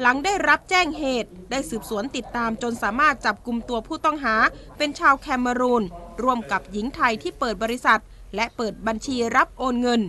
[0.00, 4.34] หลังได้รับแจ้งเหตุ ได้สืบสวนติดตามจนสามารถจับกลุ่มตัวผู้ต้องหา
[4.78, 5.84] เป็นชาวแคเมรูน
[6.22, 8.00] ร่วมกับหญิงไทยที่เปิดบริษัท
[8.34, 10.00] และเปิดบัญชีรับโอนเงิน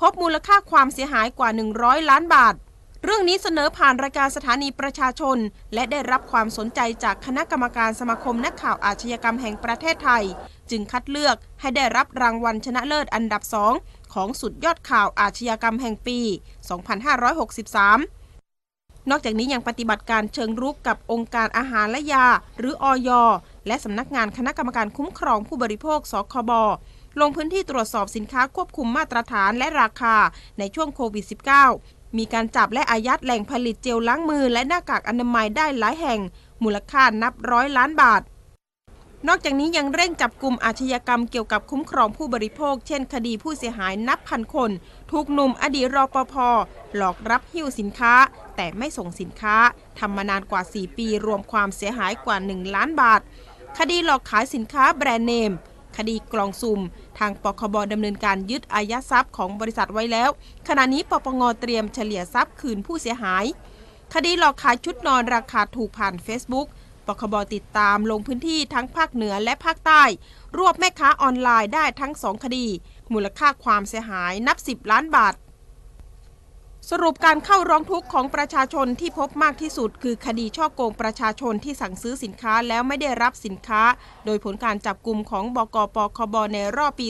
[0.00, 2.54] พบมูลค่าความเสียหายกว่า 100 ล้านบาท
[3.04, 5.36] เรื่องนี้เสนอผ่านรายการสถานีประชาชน
[5.74, 10.24] และได้รับความสนใจจากคณะกรรมการสมาคมนักข่าวอาชญากรรมแห่งประเทศไทย
[10.70, 13.72] จึงคัดเลือกให้ได้รับรางวัลชนะเลิศอันดับสอง
[14.14, 16.30] ของสุดยอดข่าวอาชญากรรมแห่งปี 2563
[19.10, 22.26] นอกจากนี้ยังปฏิบัติการเชิงรุกกับองค์การอาหารและยา
[22.58, 23.10] หรืออย
[23.66, 26.52] และสำนักงานคณะกรรมการคุ้มครองผู้บริโภค สคบ
[27.20, 30.16] ลงพื้นที่ตรวจสอบสินค้าควบคุมมาตรฐานและราคา
[30.58, 31.24] ในช่วงโควิด
[31.70, 36.20] -19 มีการจับและอายัดแหล่งผลิตเจลล้างมือและหน้ากากอนามัยได้หลายแห่ง
[36.62, 38.22] มูลค่านับร้อยล้านบาท
[39.28, 44.70] นอกจากนี้ยังเร่งจับกลุ่มอาชญากรรมเกี่ยวกับคุ้มครองผู้บริโภค เช่น คดีผู้เสียหายนับพันคน
[45.10, 46.34] ถูกหนุ่มอดีตรอปภ
[46.96, 48.14] หลอกรับหิ้วสินค้า
[48.56, 49.56] แต่ไม่ส่งสินค้า
[49.98, 53.20] ทำมานานกว่า 4 ปีรวมความเสียหายกว่า 1 ล้านบาท
[53.78, 55.52] คดีหลอกขายสินค้าแบรนด์เนม
[56.00, 56.80] คดีกลองซุ่ม
[57.18, 60.30] ทางปคบดำเนินการยึดอายัดทรัพย์ของบริษัทไว้แล้ว
[60.68, 63.44] ขณะนี้ปปงเตรียมเฉลี่ยทรัพย์คืนผู้เสียหาย
[64.14, 66.66] คดีหลอกขายชุดนอนราคาถูกผ่าน Facebook
[67.06, 70.02] ปคบติดตามลงพื้นที่ทั้งภาคเหนือและภาคใต้
[70.58, 72.66] รวบแม่ค้าออนไลน์ได้ทั้งสองคดี
[73.12, 75.34] มูลค่าความเสียหายนับ 10 ล้านบาท
[76.94, 83.82] สรุปการเข้าร้องทุกข์ของประชาชนที่พบมากที่สุด คือคดีช่อโกงประชาชนที่สั่งซื้อสินค้าแล้วไม่ได้รับสินค้า
[84.24, 87.06] โดยผลการจับกลุ่มของบกปคบในรอบปี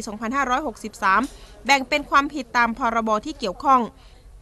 [0.81, 3.81] 2563 แบ่งเป็นความผิดตามพรบที่เกี่ยวข้อง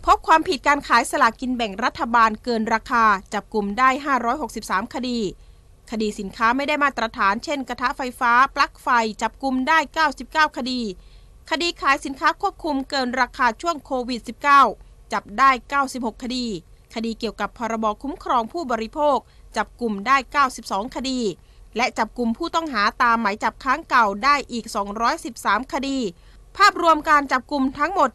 [0.07, 3.89] พบความผิดการขายสลากกินแบ่งรัฐบาลเกินราคา จับกลุ่มได้
[4.43, 5.19] 563 คดี
[5.91, 8.89] คดีสินค้าไม่ได้มาตรฐาน เช่น กระทะไฟฟ้า ปลั๊กไฟ
[9.23, 9.79] จับกลุ่มได้
[10.19, 10.81] 99 คดี
[11.51, 15.51] คดีขายสินค้าควบคุมเกินราคาช่วงโควิด -19 จับได้
[15.87, 16.47] 96 คดี
[16.95, 19.19] คดีเกี่ยวกับพรบคุ้มครองผู้บริโภค
[19.57, 20.17] จับกลุ่มได้
[20.55, 21.21] 92 คดี
[21.77, 24.67] และจับกลุ่มผู้ต้องหาตามหมายจับค้างเก่าได้อีก
[25.19, 25.99] 213 คดี
[26.57, 28.11] ภาพรวมการจับกลุ่มทั้งหมด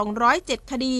[0.00, 0.96] 1,207 คดี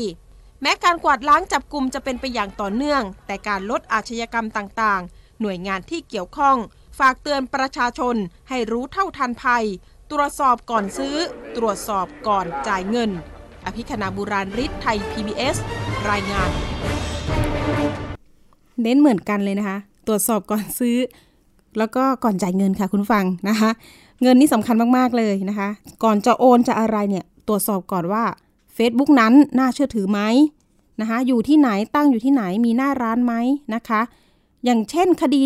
[0.62, 6.56] แม้การกวาดล้างจับกลุ่มจะเป็นไปอย่างต่อเนื่อง แต่การลดอาชญากรรมต่างๆ หน่วยงานที่เกี่ยวข้อง
[6.98, 8.16] ฝากเตือนประชาชน
[8.48, 9.64] ให้รู้เท่าทันภัย
[10.10, 11.16] ตรวจสอบก่อนซื้อ
[11.56, 13.10] ตรวจสอบก่อนจ่ายเงิน
[13.68, 15.56] อภิคณาบุราริศไทย PBS
[16.10, 16.50] รายงาน
[18.82, 20.96] เน้นเหมือนกันเลยนะคะ ตรวจสอบก่อนซื้อ
[21.78, 23.70] แล้วก็ก่อนจ่ายเงินค่ะคุณฟังนะคะ
[24.22, 25.68] เงินนี่สำคัญมากๆเลยนะคะ
[26.04, 28.24] ก่อนจะโอนจะอะไรเนี่ย ตรวจสอบก่อนว่า
[28.76, 30.20] Facebook นั้นน่าเชื่อถือไหม
[31.00, 33.34] นะคะ อยู่ที่ไหนตั้งอยู่ที่ไหนมีหน้าร้านไหม
[33.74, 34.00] นะคะ
[34.64, 35.40] อย่างเช่นคดี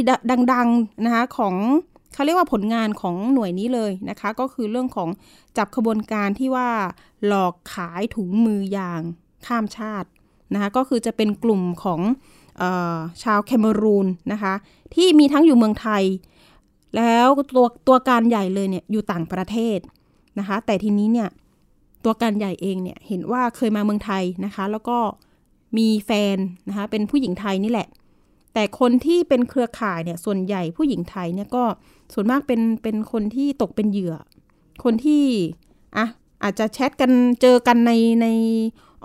[0.52, 1.54] ดังๆนะคะของ
[2.14, 5.08] เขาเรียกว่าผลงานของหน่วยนี้เลยนะคะ ก็คือเรื่องของ
[5.56, 6.70] จับขบวนการที่ว่า
[7.26, 9.00] หลอกขายถุงมือยาง
[9.46, 10.08] ข้ามชาติ
[10.54, 12.00] นะคะก็คือจะเป็นกลุ่มของ
[12.62, 14.54] ออชาวแคเมรูนนะคะ
[14.94, 16.02] ที่มีทั้งอยู่เมืองไทย
[16.96, 19.78] แล้วตัวตัวการใหญ่เลยเนี่ยอยู่ต่างประเทศ
[20.38, 21.28] นะคะแต่ทีนี้เนี่ย
[22.04, 24.98] ตัวการใหญ่เองเนี่ยเห็นว่าเคยมาเมืองไทยนะคะแล้วก็
[25.78, 26.36] มีแฟน
[26.68, 27.88] นะคะเป็นผู้หญิงไทยนี่แหละ
[28.54, 31.64] แต่คนที่เป็นเครือข่ายเนี่ยส่วนใหญ่ผู้หญิงไทยเนี่ยก็
[32.14, 34.14] ส่วนมากเป็นเป็นคนที่ตกเป็นเหยื่อ
[34.84, 35.24] คนที่
[35.96, 36.06] อะ
[36.42, 38.26] อาจจะแชทกันเจอกันในใน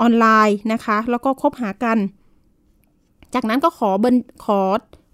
[0.02, 1.98] ออนไลน์นะคะ แล้วก็คบหากัน
[3.34, 4.60] จากนั้นก็ขอเบอร์ขอ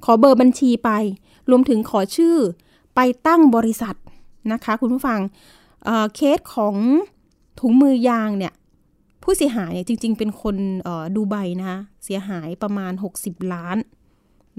[0.06, 0.89] ขอเบอร์บัญชีไป
[1.50, 2.36] รวมถึงขอชื่อ
[2.96, 3.96] ไปตั้งบริษัท
[4.52, 5.19] นะคะ คุณผู้ฟัง
[5.84, 6.76] เเคสของ
[7.60, 8.54] ถุงมือยางเนี่ย
[9.24, 10.56] ผู้เสียหายเนี่ยจริง ๆ เป็นคน
[11.15, 13.78] ดูไบนะคะเสียหายประมาณ 60 ล้าน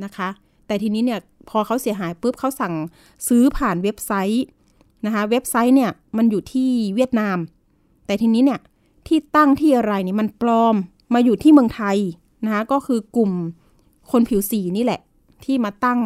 [0.05, 0.29] นะคะ
[0.67, 2.75] แต่ทีนี้เนี่ยพอเขาเสียหายปุ๊บเขาสั่ง
[3.29, 4.45] ซื้อผ่านเว็บไซต์
[5.07, 7.39] นะคะ เว็บไซต์เนี่ยมันอยู่ที่เวียดนาม
[8.07, 8.61] แต่ทีนี้เนี่ย
[9.07, 10.75] ที่ตั้งที่อะไรเนี่ยมันปลอม
[11.15, 11.99] มาอยู่ที่เมืองไทย
[12.45, 13.33] นะคะก็คือกลุ่ม
[14.11, 15.01] คนผิวสีนี่แหละ
[15.45, 16.01] ที่มาตั้ง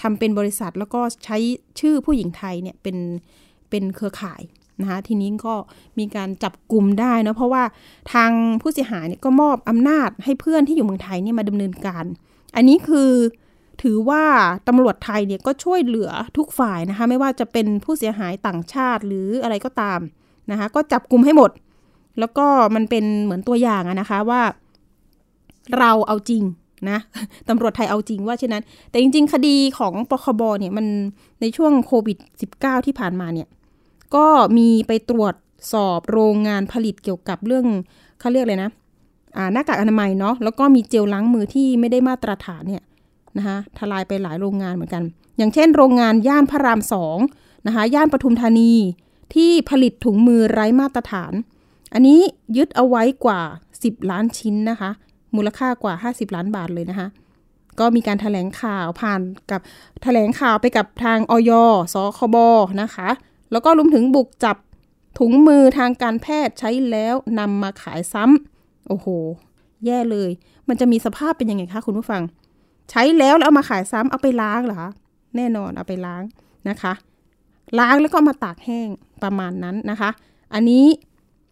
[0.00, 1.36] ทำเป็นบริษัทแล้วก็ใช้
[1.80, 2.96] ชื่อผู้หญิงไทยเนี่ยเป็น
[3.70, 4.42] เป็นเครือข่าย
[4.80, 5.54] นะคะทีนี้ก็
[5.98, 7.62] มีการจับกลุ่มได้นะเพราะว่า
[8.12, 12.04] ทางผู้เสียหายเนี่ยก็มอบอำนาจให้เพื่อนที่อยู่เมืองไทยเนี่ยมาดำเนินการ
[12.56, 13.10] อันนี้คือ
[13.82, 14.24] ถือว่า
[14.68, 20.00] ตำรวจไทยเนี่ยก็ช่วยเหลือทุกฝ่ายนะคะ ไม่ว่าจะเป็นผู้เสียหายต่างชาติหรืออะไรก็ตาม
[20.50, 21.50] นะคะ ก็จับกลุ่มให้หมด
[22.18, 24.42] แล้วก็มันเป็นเหมือนตัวอย่างนะคะว่า
[25.78, 26.42] เราเอาจริง
[26.90, 26.98] นะ
[27.48, 30.86] ตำรวจไทยเอาจริงว่าเช่นนั้น แต่จริง ๆ คดีของปคบเนี่ยมัน
[31.40, 32.18] ในช่วงโควิด
[32.52, 33.48] -19 ที่ผ่านมาเนี่ย
[34.14, 35.34] ก็มีไปตรวจ
[35.72, 37.66] สอบโรงงานผลิตเกี่ยวกับเรื่อง
[38.20, 38.70] เขาเรียกเลยนะ
[39.52, 42.84] หน้ากากอนามัยเนาะแล้วก็มีเจลล้างมือที่ไม่ได้มาตรฐานเนี่ย
[43.38, 45.02] นะคะทลายไปหลายโรงงานเหมือนกัน
[45.38, 47.18] อย่างเช่น โรงงานย่านพระรามสอง
[47.66, 48.72] นะคะย่านปทุมธานี
[49.34, 51.32] ที่ผลิตถุงมือไร้มาตรฐาน
[51.94, 52.20] อันนี้
[52.56, 53.40] ยึดเอาไว้กว่า
[53.76, 54.90] 10 ล้านชิ้นนะคะ
[55.36, 57.08] มูลค่ากว่า 50 ล้านบาทเลยนะคะ
[57.78, 59.20] ก็มีการถแถลงข่าวผ่าน
[59.50, 59.64] กับถ
[60.02, 61.52] แถลงข่าวไปกับทางออย
[61.94, 62.36] สคบ
[62.82, 63.08] นะคะ
[63.52, 64.56] แล้วก็รวมถึงบุกจับ
[65.18, 68.55] ถุงมือทางการแพทย์ใช้แล้วนำมาขายซ้ำ
[68.88, 69.06] โอ้โห
[69.86, 70.30] แย่เลย
[70.68, 72.22] มันจะมีสภาพเป็นยังไงคะคุณผู้ฟัง
[72.90, 74.82] ใช้แล้วแล้วเอามาขายซ้ำเอาไปล้างเหรอ
[75.36, 76.22] แน่นอนเอาไปล้าง
[76.68, 76.92] นะคะ
[77.78, 78.88] ล้างแล้วก็มาตากแห้ง
[79.22, 80.10] ประมาณนั้นนะคะ
[80.54, 80.84] อันนี้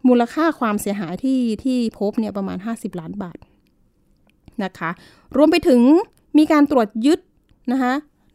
[0.09, 3.38] มูลค่าความเสียหายที่ที่พบเนี่ยประมาณ 50 ล้านบาท
[4.64, 4.90] นะคะ
[5.37, 5.81] รวมไปถึง
[6.38, 7.20] มีการตรวจยึด
[7.73, 7.92] นะคะ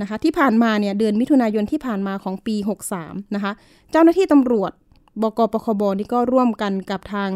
[0.00, 2.56] นะคะ ที่ผ่านมาเนี่ย เดือนมิถุนายนที่ผ่านมาของปี
[2.96, 3.52] 63 นะคะ
[3.90, 4.72] เจ้าหน้าที่ตำรวจ
[5.22, 7.30] บกปคบนี่ก็ร่วมกันกับทาง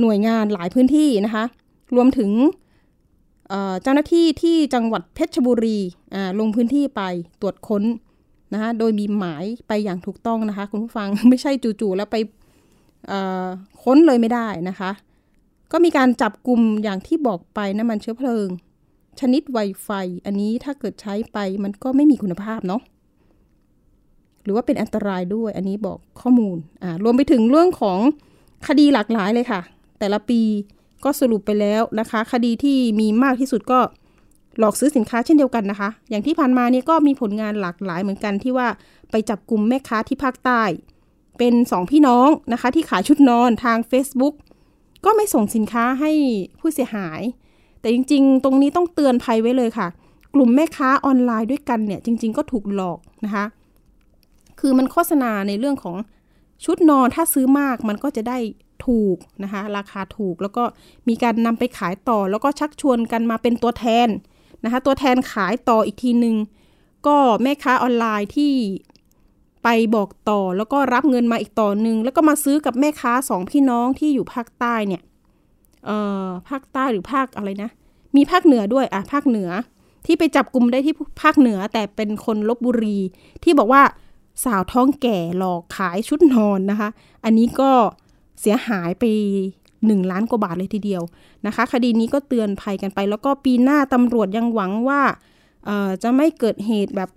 [0.00, 1.44] หน่วยงานหลายพื้นที่นะคะ
[1.94, 2.30] รวมถึง
[3.82, 5.78] เจ้าหน้าที่ที่จังหวัดเพชรบุรี
[6.40, 7.02] ลงพื้นที่ไป
[7.40, 7.82] ตรวจค้น
[8.52, 12.16] นะคะ โดยมีหมายไปอย่างถูกต้องนะคะ คุณผู้ฟัง ไม่ใช่จู่ๆแล้วไป
[13.82, 14.90] ค้นเลยไม่ได้นะคะ
[15.72, 18.48] ก็มีการจับกลุ่มอย่างที่บอกไปน้ำมันเชื้อเพลิง
[19.20, 19.90] ชนิดไวไฟ
[20.26, 22.82] อันนี้ถ้าเกิดใช้ไปมันก็ไม่มีคุณภาพเนาะ
[24.44, 27.98] หรือว่าเป็นอันตรายด้วยอันนี้บอกข้อมูลอ่ารวมไปถึงเรื่องของ
[28.68, 29.60] คดีหลากหลายเลยค่ะ
[29.98, 30.40] แต่ละปี
[31.04, 33.80] ก็สรุปไปแล้วนะคะ คดีที่มีมากที่สุดก็
[34.58, 38.68] หลอกซื้อสินค้าเช่นเดียวกันนะคะ อย่างที่ผ่านมาเนี่ยก็มีผลงานหลากหลายเหมือนกันที่ว่า
[39.10, 40.62] ไปจับกลุ่มแม่ค้าที่ภาคใต้
[41.38, 44.34] เป็นสองพี่น้องนะคะ ที่ขายชุดนอนทาง Facebook
[45.04, 46.10] ก็ไม่ส่งสินค้าให้
[46.60, 47.20] ผู้เสียหาย
[47.80, 49.88] แต่จริงๆ ตรงนี้ต้องเตือนภัยไว้เลยค่ะ
[50.34, 53.44] กลุ่มแม่ค้าออนไลน์ด้วยกันเนี่ยจริง ๆ ก็ถูกหลอกนะคะ
[54.60, 55.96] คือมันโฆษณาในเรื่องของ
[56.64, 58.38] ชุดนอนถ้าซื้อมากมันก็จะได้
[58.86, 60.64] ถูกนะคะ ราคาถูกแล้วก็
[61.08, 64.08] มีการนำไปขายต่อ แล้วก็ชักชวนกันมาเป็นตัวแทน
[64.64, 66.36] นะคะ ตัวแทนขายต่ออีกทีหนึ่ง
[67.06, 68.52] ก็แม่ค้าออนไลน์ที่
[69.64, 75.02] ไปบอกต่อแล้วก็รับเงินมาอีกต่อหนึ่งแล้วก็มาซื้อกับแม่ค้าสองพี่น้องที่อยู่ภาคใต้เนี่ย
[75.86, 77.70] เอ่อภาคใต้หรือภาคอะไรนะ
[78.16, 79.50] มีภาคเหนือด้วยอะภาคเหนือ
[80.06, 82.98] ที่ไปจับกลุ่มได้ที่ภาคเหนือแต่เป็นคนลบบุรี
[83.44, 83.82] ที่บอกว่า
[84.44, 86.88] สาวท้องแก่หลอกขายชุดนอนนะคะ
[87.24, 87.70] อันนี้ก็
[88.40, 89.04] เสียหายไป
[89.58, 91.02] 1 ล้านกว่าบาทเลยทีเดียว
[91.46, 95.02] นะคะ คดีนี้ก็เตือนภัยกันไป แล้วก็ปีหน้าตำรวจยังหวังว่า
[96.02, 97.10] จะไม่เกิดเหตุแบบ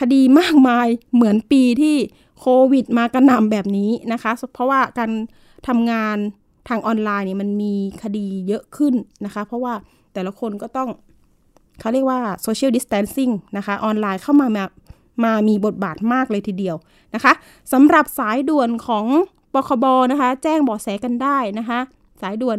[0.00, 1.96] คดีมากมายเหมือนปีที่
[2.40, 5.10] โควิดมากระหน่ำแบบนี้นะคะ เพราะว่าการ
[5.68, 6.16] ทำงาน
[6.68, 9.74] ทางออนไลน์เนี่ยมันมีคดีเยอะขึ้นนะคะ เพราะว่า
[10.14, 10.90] แต่ละคนก็ต้อง
[11.80, 14.64] เขาเรียกว่า social distancing นะคะ ออนไลน์เข้ามามา
[15.24, 16.76] มามีบทบาทมากเลยทีเดียว
[17.14, 17.32] นะคะ
[17.72, 19.06] สำหรับสายด่วนของ
[19.54, 21.78] ปคบนะคะ แจ้งเบาะแสกันได้นะคะ
[22.20, 22.58] สายด่วน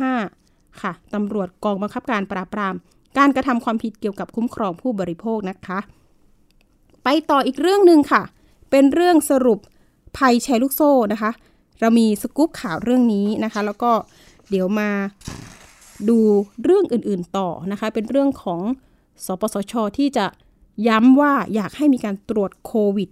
[0.00, 2.74] 1135 ค่ะตำรวจกองบังคับการปราบปราม
[3.18, 5.78] การกระทำความผิดเกี่ยวกับคุ้มครองผู้บริโภคนะคะ
[7.10, 8.22] ไปต่ออีกเรื่องหนึ่งค่ะ
[8.70, 9.58] เป็นเรื่องสรุป
[10.16, 11.30] ภัยแชร์ลูกโซ่นะคะ
[11.80, 13.92] เรามีสกู๊ปข่าวเรื่องนี้นะคะ แล้วก็
[14.50, 14.90] เดี๋ยวมา
[16.08, 16.18] ดู
[16.64, 18.60] เรื่องอื่นๆต่อนะคะ เป็นเรื่องของ
[19.24, 20.26] สปสช ที่จะ
[20.88, 23.10] ย้ำว่าอยากให้มีการตรวจโควิด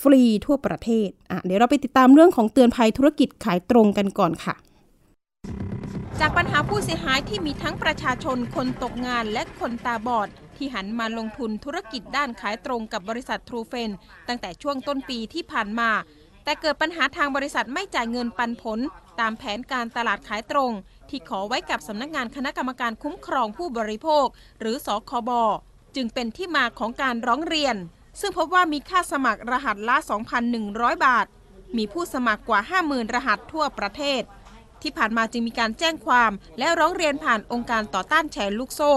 [0.00, 4.54] ฟรีทั่วประเทศอะเดี๋ยวเราไปติดตามเรื่องของเตือนภัยธุรกิจขายตรงกันก่อนค่ะ
[6.20, 10.30] จากปัญหาผู้เสียหายที่มีทั้งประชาชนคนตกงานและคนตาบอด
[10.60, 13.90] ที่หันมาลงทุนธุรกิจด้านขายตรงกับบริษัททรูเฟน
[14.28, 15.90] ตั้งแต่ช่วงต้นปีที่ผ่านมา
[16.44, 18.78] แต่เกิดปัญหาทางบริษัทไม่จ่ายเงินปันผล
[19.20, 20.72] ตามแผนการตลาดขายตรง
[21.08, 24.26] ที่ขอไว้กับสำนักงานคณะกรรมการคุ้มครองผู้บริโภค
[24.60, 25.30] หรือสคบ
[25.96, 27.76] จึงเป็นที่มาของการร้องเรียน
[28.20, 29.96] ซึ่งพบว่ามีค่าสมัครรหัสละ
[30.50, 31.26] 2,100 บาท
[31.76, 34.22] มีผู้สมัครกว่า 50,000 รหัสทั่วประเทศ
[34.82, 38.92] ที่ผ่านมาจึงมีการแจ้งความ และร้องเรียนผ่านองค์การต่อต้านแชร์ลูกโซ่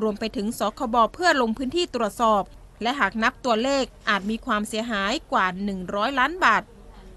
[0.00, 2.42] รวมไปถึงสคบเพื่อลงพื้นที่ตรวจสอบ
[2.82, 5.46] และหากนับตัวเลขอาจมีความเสียหายกว่า
[5.82, 6.62] 100 ล้านบาท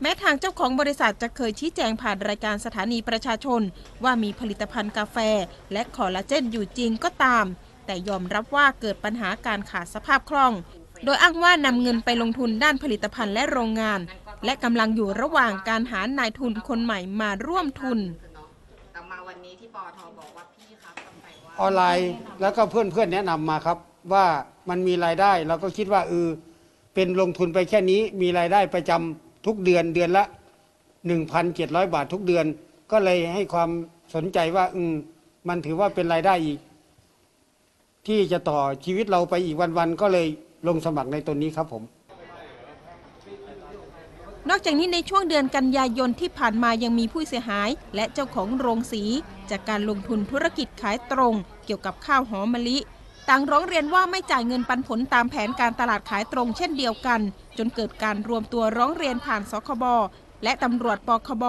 [0.01, 3.61] แม้ทางเจ้าของบริษัทจะเคยชี้แจงผ่านรายการสถานีประชาชน
[4.03, 5.17] ว่ามีผลิตภัณฑ์กาแฟ
[5.73, 7.45] และคอลลาเจนอยู่จริงก็ตาม
[7.85, 10.53] แต่ยอมรับว่าเกิดปัญหาการขาดสภาพคล่อง
[11.05, 13.99] โดยอ้างว่านำเงินไปลงทุนด้านผลิตภัณฑ์และโรงงาน
[14.45, 17.99] และกำลังอยู่ระหว่างการหานายทุนคนใหม่มาร่วมทุน
[19.11, 20.43] มาวันนี้ที่ปอทบอกว่า
[21.61, 23.77] ออนไลน์แล้วก็เพื่อนเพื่อนๆแนะนำมาครับ
[24.13, 24.25] ว่า
[24.69, 26.27] มันมีรายได้เราก็คิดว่าเออ
[26.93, 30.23] เป็นลงทุนไปแค่นี้มีรายได้ประจำทุกเดือนเดือนละ
[31.09, 32.45] 1,700 บาททุกเดือน
[32.91, 33.69] ก็เลยให้ความ
[34.15, 34.93] สนใจว่าอืม
[35.47, 36.59] มันถือว่าเป็นรายได้อีก
[38.07, 40.27] ที่จะต่อชีวิตเราไปอีกวันๆก็เลย
[40.67, 41.83] ลงสมัครในตัวนี้ครับผม
[44.47, 49.03] นอกจากนี้ในช่วงเดือนกันยายนที่ผ่านมายังมีผู้เสียหาย และเจ้าของโรงสี
[49.49, 52.77] จากการลงทุนธุรกิจขายตรง เกี่ยวกับข้าวหอมมะลิ
[53.29, 57.19] ต่างร้องเรียนว่าไม่จ่ายเงินปันผลตามแผนการตลาดขายตรงเช่นเดียวกัน
[57.57, 59.85] จนเกิดการรวมตัวร้องเรียนผ่านสคบ
[60.43, 61.45] และตำรวจปคบ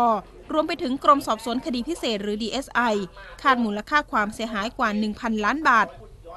[0.53, 2.95] รวมไปถึงกรมสอบสวนคดีพิเศษหรือ DSI
[3.43, 5.87] คาดมูลค่าความเสียหายกว่า 1,000 ล้านบาท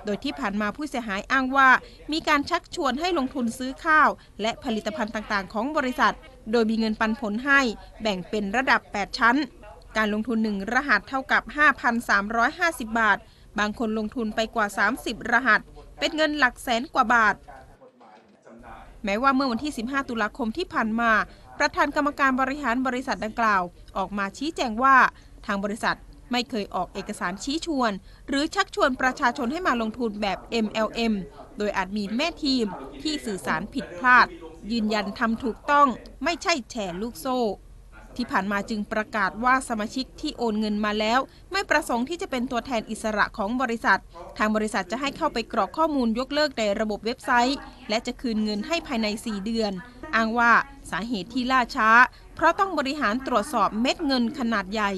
[0.05, 1.69] โดยที่ผ่านมาผู้เสียหายอ้างว่า
[2.11, 4.09] มีการชักชวนให้ลงทุนซื้อข้าว
[4.41, 6.15] และผลิตภัณฑ์ต่างๆ ของบริษัท
[6.51, 7.59] โดยมีเงินปันผลให้
[8.01, 9.37] แบ่งเป็นระดับ 8 ชั้น
[9.97, 11.43] การลงทุน 1 รหัสเท่ากับ
[12.21, 13.17] 5,350 บาท
[13.59, 14.67] บางคนลงทุนไปกว่า
[14.99, 15.61] 30 รหัส
[15.99, 17.35] เป็นเงินหลักแสนกว่าบาท
[19.05, 21.11] แม้ว่าเมื่อวันที่ 15 ตุลาคมที่ผ่านมา
[21.59, 23.61] ประธานกรรมการบริหารบริษัทดังกล่าว
[23.97, 24.95] ออกมาชี้แจงว่า
[25.45, 25.97] ทางบริษัท
[26.33, 27.91] ไม่เคยออกเอกสารชี้ชวน
[28.27, 31.13] หรือชักชวนประชาชนให้มาลงทุนแบบ MLM
[31.57, 32.65] โดยอาจมีแม่ทีม
[33.01, 34.27] ที่สื่อสารผิดพลาด
[34.71, 35.87] ยืนยันทำถูกต้อง
[36.23, 37.39] ไม่ใช่แชร์ลูกโซ่
[38.15, 41.19] ที่ผ่านมาจึงประกาศว่าสมาชิกที่โอนเงินมาแล้ว
[41.51, 43.99] ไม่ประสงค์ที่จะเป็นตัวแทนอิสระของบริษัท
[44.37, 47.57] ทางบริษัทจะให้เข้าไปกรอกข้อมูลยกเลิกในระบบเว็บไซต์
[47.89, 49.71] และจะคืนเงินให้ภายใน 4 เดือน
[50.15, 50.51] อ้างว่า
[50.91, 51.89] สาเหตุที่ล่าช้า
[52.35, 54.91] เพราะต้องบริหารตรวจสอบเม็ดเงินขนาดใหญ่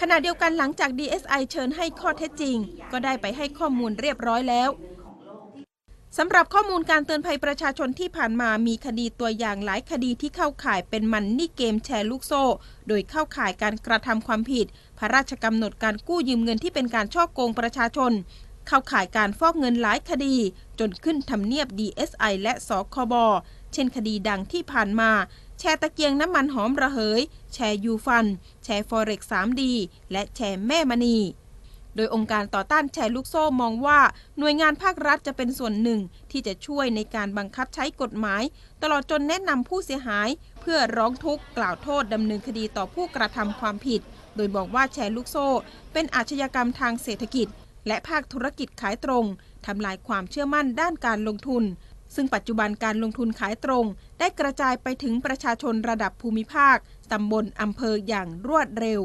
[0.00, 2.56] ขณะเดียวกันหลังจาก DSI เชิญให้ข้อเท็จจริง
[2.92, 4.70] ก็ได้ไปให้ข้อมูลเรียบร้อยแล้ว
[6.18, 12.44] สำหรับข้อมูลการเตือนภัยประชาชนที่ผ่านมามีคดีตัวอย่างหลายคดีที่เข้าข่ายเป็นมันนี่เกมแชร์ลูกโซ่
[12.88, 14.66] โดยเข้าข่ายการกระทำความผิด
[14.98, 18.12] พระราชกำหนดการกู้ยืมเงินที่เป็นการช่อโกงประชาชน
[18.68, 20.36] เข้าข่ายการฟอกเงินหลายคดี
[20.78, 23.14] จนขึ้นทำเนียบ DSI และสคบ
[23.72, 25.10] เช่นคดีดังที่ผ่านมา
[25.58, 27.20] แชร์ตะเกียงน้ำมันหอมระเหย
[27.54, 28.26] แชร์ยูฟัน
[28.64, 29.62] แชร์ฟอเร็ก 3D
[30.12, 31.18] และแชร์แม่มณี
[31.96, 34.00] โดยองค์การต่อต้านแชร์ลูกโซ่มองว่า
[34.38, 36.00] หน่วยงานภาครัฐจะเป็นส่วนหนึ่ง
[36.30, 38.42] ที่จะช่วยในการบังคับใช้กฎหมาย
[38.82, 40.28] ตลอดจนแนะนำผู้เสียหาย
[40.60, 44.00] เพื่อร้องทุกข์กล่าวโทษดำเนินคดีต่อผู้กระทำความผิด
[44.36, 45.48] โดยบอกว่าแชร์ลูกโซ่
[45.92, 47.48] เป็นอาชญากรรมทางเศรษฐกิจ
[47.86, 49.24] และภาคธุรกิจขายตรง
[49.66, 51.64] ทำลายความเชื่อมั่นด้านการลงทุน
[52.16, 53.84] ซึ่งปัจจุบันการลงทุนขายตรง
[54.18, 56.76] ได้กระจายไปถึงประชาชนระดับภูมิภาค
[57.12, 59.02] ตำบล อำเภออย่างรวดเร็ว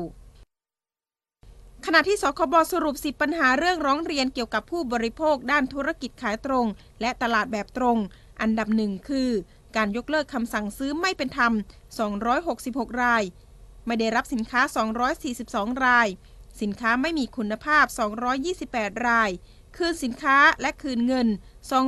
[1.86, 6.66] ขณะที่สคบสรุป 10 ปัญหาเรื่องร้องเรียนเกี่ยวกับผู้บริโภคด้านธุรกิจขายตรง
[7.02, 7.98] และตลาดแบบตรง
[8.42, 9.30] อันดับหนึ่งคือ
[9.76, 11.54] การยกเลิกคำสั่งซื้อไม่เป็นธรรม
[12.28, 13.24] 266 ราย
[13.86, 14.62] ไม่ได้รับสินค้า
[15.24, 16.08] 242 ราย
[16.62, 17.86] สินค้าไม่มีคุณภาพ
[18.46, 19.30] 228 ราย
[19.78, 21.28] คืนสินค้าและคืนเงิน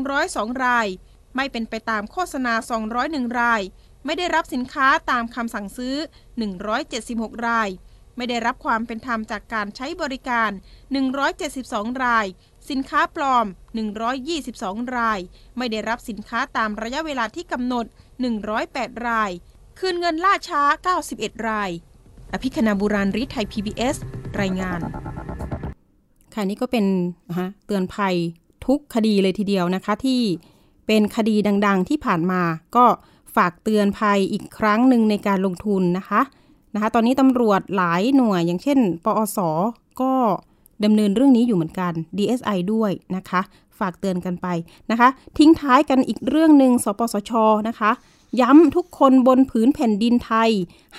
[0.02, 0.88] 202 ราย
[1.36, 2.54] ไม่เป็นไปตามโฆษณา
[2.96, 3.62] 201 ราย
[4.06, 5.96] ไม่ได้รับสินค้าตามคำสั่งซื้อ
[6.72, 7.70] 176 ราย
[8.18, 10.52] ไม่ได้รับความเป็นธรรมจากการใช้บริการ
[11.28, 12.26] 172 ราย
[12.70, 13.46] สินค้าปลอม
[14.22, 15.20] 122 ราย
[15.58, 17.86] ไม่ได้รับสินค้าตามระยะเวลาที่กำหนด
[18.46, 19.32] 108 ราย
[19.80, 20.62] คืนเงินล่าช้า
[21.04, 21.70] 91 ราย
[22.34, 23.96] อภิคณาบุราริไทย PBS
[24.40, 24.80] รายงาน
[26.34, 26.86] ค่ะนี่ก็เป็น
[27.30, 28.16] นะเตือนภัย
[28.66, 30.22] ทุกคดีเลยทีเดียวนะคะที่
[30.88, 32.42] เป็นคดีดังๆที่ผ่านมา
[32.76, 32.86] ก็
[33.36, 36.22] ฝากเตือนภัยอีกครั้งหนึ่งในการลงทุนนะคะ
[36.74, 39.40] นะคะ ตอนนี้ตำรวจหลายหน่วยอย่างเช่น ปอส
[40.02, 40.14] ก็
[40.86, 43.42] ดำเนินเรื่องนี้อยู่เหมือนกัน DSI ด้วยนะคะ
[43.80, 44.48] ฝากเตือนกันไป
[44.92, 47.32] นะคะ ทิ้งท้ายกันอีกเรื่องหนึ่งสปสช
[47.68, 47.92] นะคะ
[48.42, 50.50] ย้ำทุกคนบนผืนแผ่นดินไทย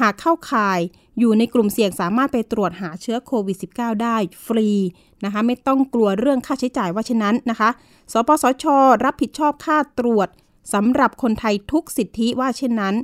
[0.01, 0.81] หากเข้าข่าย
[1.19, 4.69] อยู่ในกลุ่มเสี่ยงสามารถไปตรวจหาเชื้อโควิด -19 ได้ฟรี
[5.25, 7.71] นะคะ ไม่ต้องกลัวเรื่องค่าใช้จ่ายว่าเช่นนั้นนะคะ
[8.13, 8.65] สปสช
[9.05, 10.29] รับผิดชอบค่าตรวจ
[10.75, 12.95] สำหรับคนไทยทุกสิทธิว่าเช่นนั้น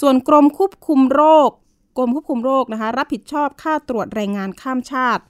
[0.00, 1.50] ส่วนกรมควบคุมโรค
[1.96, 5.22] กรมควบคุมโรคนะคะ รับผิดชอบค่าตรวจแรงงานข้ามชาติ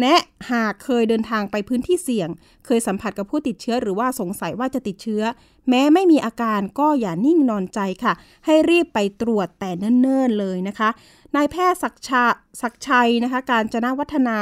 [0.00, 0.20] แนะ
[0.50, 2.28] หากเคยเดินทางไปพื้นที่เสี่ยง
[2.66, 5.22] เคยสัมผัสกับผู้ติดเชื้อหรือว่าสงสัยว่าจะติดเชื้อ
[5.68, 8.12] แม้ไม่มีอาการก็อย่านิ่งนอนใจค่ะ
[8.46, 10.88] ให้รีบไปตรวจแต่เนิ่นๆเลยนะคะ
[11.36, 12.24] นายแพทย์ศักชา
[12.62, 14.38] ศักชัยนะคะ การจนาวัฒนา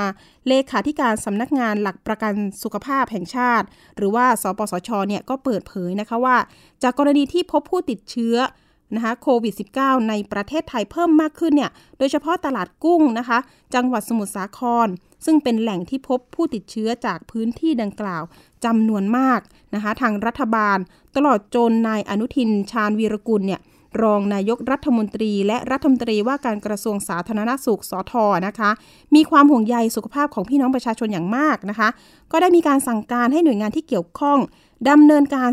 [0.49, 6.37] เลขาธิการสำนักงานหลักประกันสุขภาพแห่งชาติ หรือว่าสปสชเนี่ยก็เปิดเผยนะคะว่า
[6.83, 8.37] จากกรณีที่พบผู้ติดเชื้อ
[8.95, 13.39] นะคะโควิด -19 ในประเทศไทยเพิ่มมากขึ้นเนี่ย โดยเฉพาะตลาดกุ้งนะคะ
[13.75, 14.89] จังหวัดสมุทรสาคร
[15.25, 18.23] ซึ่งเป็นแหล่งที่พบผู้ติดเชื้อจากพื้นที่ดังกล่าว
[18.65, 19.41] จำนวนมาก
[19.75, 20.79] นะคะ ทางรัฐบาล
[21.17, 23.61] ตลอดจนนายอนุทินชาญวีรกุลเนี่ย
[24.03, 28.13] รองนายกรัฐมนตรีและรัฐมนตรีว่าการกระทรวงสาธารณสุขสท
[28.47, 28.71] นะคะ
[29.15, 31.89] มีความห่วงใยสุขภาพของพี่น้องประชาชนอย่างมากนะคะ
[32.33, 34.39] ก็ได้มีการสั่งการให้หน่วยงานที่เกี่ยวข้อง
[34.89, 35.51] ดำเนินการ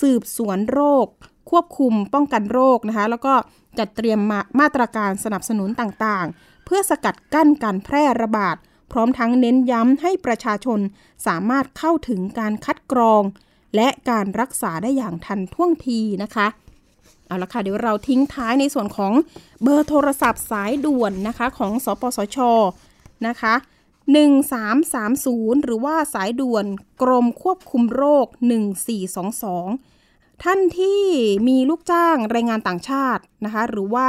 [0.00, 1.06] สืบสวนโรค
[1.50, 3.34] ควบคุมป้องกันโรคนะคะ แล้วก็
[3.78, 8.56] จัดเตรียมมามาตรการสนับสนุนต่างๆ เพื่อสกัดกั้นการแพร่ระบาด
[8.92, 10.80] พร้อมทั้งเน้นย้ำให้ประชาชน
[11.26, 13.22] สามารถเข้าถึงการคัดกรอง
[13.76, 16.46] และการรักษาได้อย่างทันท่วงทีนะคะ
[17.26, 19.12] เอาละค่ะ เดี๋ยวเราทิ้งท้ายในส่วนของ
[19.62, 22.38] เบอร์โทรศัพท์สายด่วนนะคะของสปสช
[23.26, 23.54] นะคะ
[24.80, 26.64] 1330 หรือว่าสายด่วน
[27.02, 28.26] กรมควบคุมโรค
[29.54, 31.02] 1422 ท่านที่
[31.48, 34.08] มีลูกจ้างแรงงานต่างชาตินะคะ หรือว่า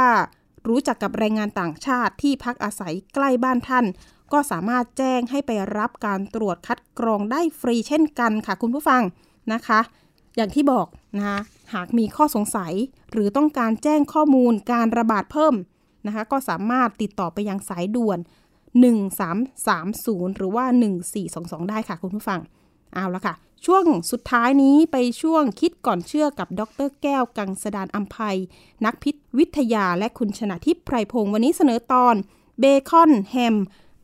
[0.68, 3.84] รู้จักกับแรงงานต่างชาติที่พักอาศัยใกล้บ้านท่าน
[4.32, 9.02] ก็สามารถแจ้งให้ไปรับการตรวจคัดกรองได้ฟรีเช่นกันค่ะคุณผู้ฟัง
[9.52, 9.80] นะคะ
[10.36, 11.38] อย่างที่บอกนะคะ
[11.74, 12.72] หากมีข้อสงสัย
[13.12, 15.54] หรือต้องการแจ้งข้อมูลการระบาดเพิ่ม
[16.06, 18.18] นะคะ ก็สามารถติดต่อไปยังสายด่วน
[19.08, 20.64] 1330 หรือว่า
[21.18, 22.40] 1422 ได้ค่ะคุณผู้ฟัง
[22.94, 23.34] เอาละค่ะ
[23.66, 28.38] ช่วงสุดท้ายนี้ไปช่วงคิดก่อนเชื่อกับดรแก้วกังสดานอัมภัย
[28.84, 32.14] นักพิษวิทยาและคุณชนะทิพย์ไพรพงศ์วันนี้เสนอตอน
[32.60, 33.56] เบคอนแฮม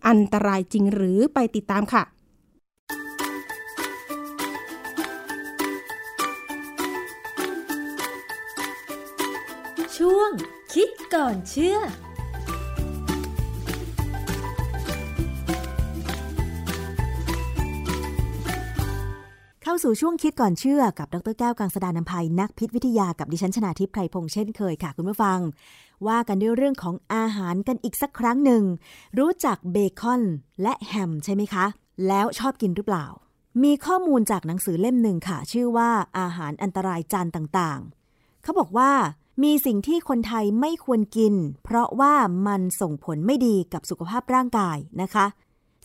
[0.09, 2.05] อันตรายจริงหรือไปติดตามค่ะ
[9.97, 10.31] ช่วง
[10.75, 11.79] คิดก่อนเชื่อ
[19.63, 25.39] เข้าสู่ช่วงคิดก่อนเชื่อกับดรแก้วกังสดานนภัยนักพิษวิทยากับดิฉันชนาทิพไพรพงษ์เช่นเคยค่ะคุณผู้ฟัง
[26.09, 28.63] ว่ากันด้วยเรื่องของอาหารกันอีกสักครั้งหนึ่ง
[29.19, 30.23] รู้จักเบคอน
[30.63, 31.67] และแฮมใช่ไหมคะ
[32.07, 33.07] แล้วชอบกินหรือเปล่า
[33.63, 38.91] มีข้อมูลจากหนังสือเล่มหนึ่งค่ะ ชื่อว่าอาหารอันตรายจานต่างๆ เขาบอกว่า
[39.43, 41.35] มีสิ่งที่คนไทยไม่ควรกิน
[41.65, 42.15] เพราะว่า
[42.47, 45.27] มันส่งผลไม่ดีกับสุขภาพร่างกายนะคะ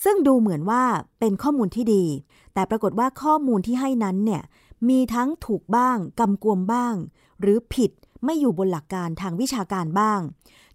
[0.04, 0.84] ซึ่งดูเหมือนว่า
[1.20, 2.06] เป็นข้อมูลที่ดี
[2.54, 4.44] แต่ปรากฏว่าข้อมูลที่ให้นั้นเนี่ย
[4.90, 6.96] มีทั้งถูกบ้างกำกวมบ้าง
[7.42, 7.92] หรือผิด
[8.24, 10.20] ไม่อยู่บนหลักการทางวิชาการบ้าง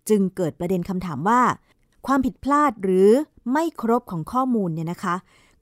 [0.08, 1.42] จึงเกิดประเด็นคำถามว่า
[2.06, 3.08] ความผิดพลาดหรือ
[3.52, 5.16] ไม่ครบของข้อมูลเนี่ยนะคะ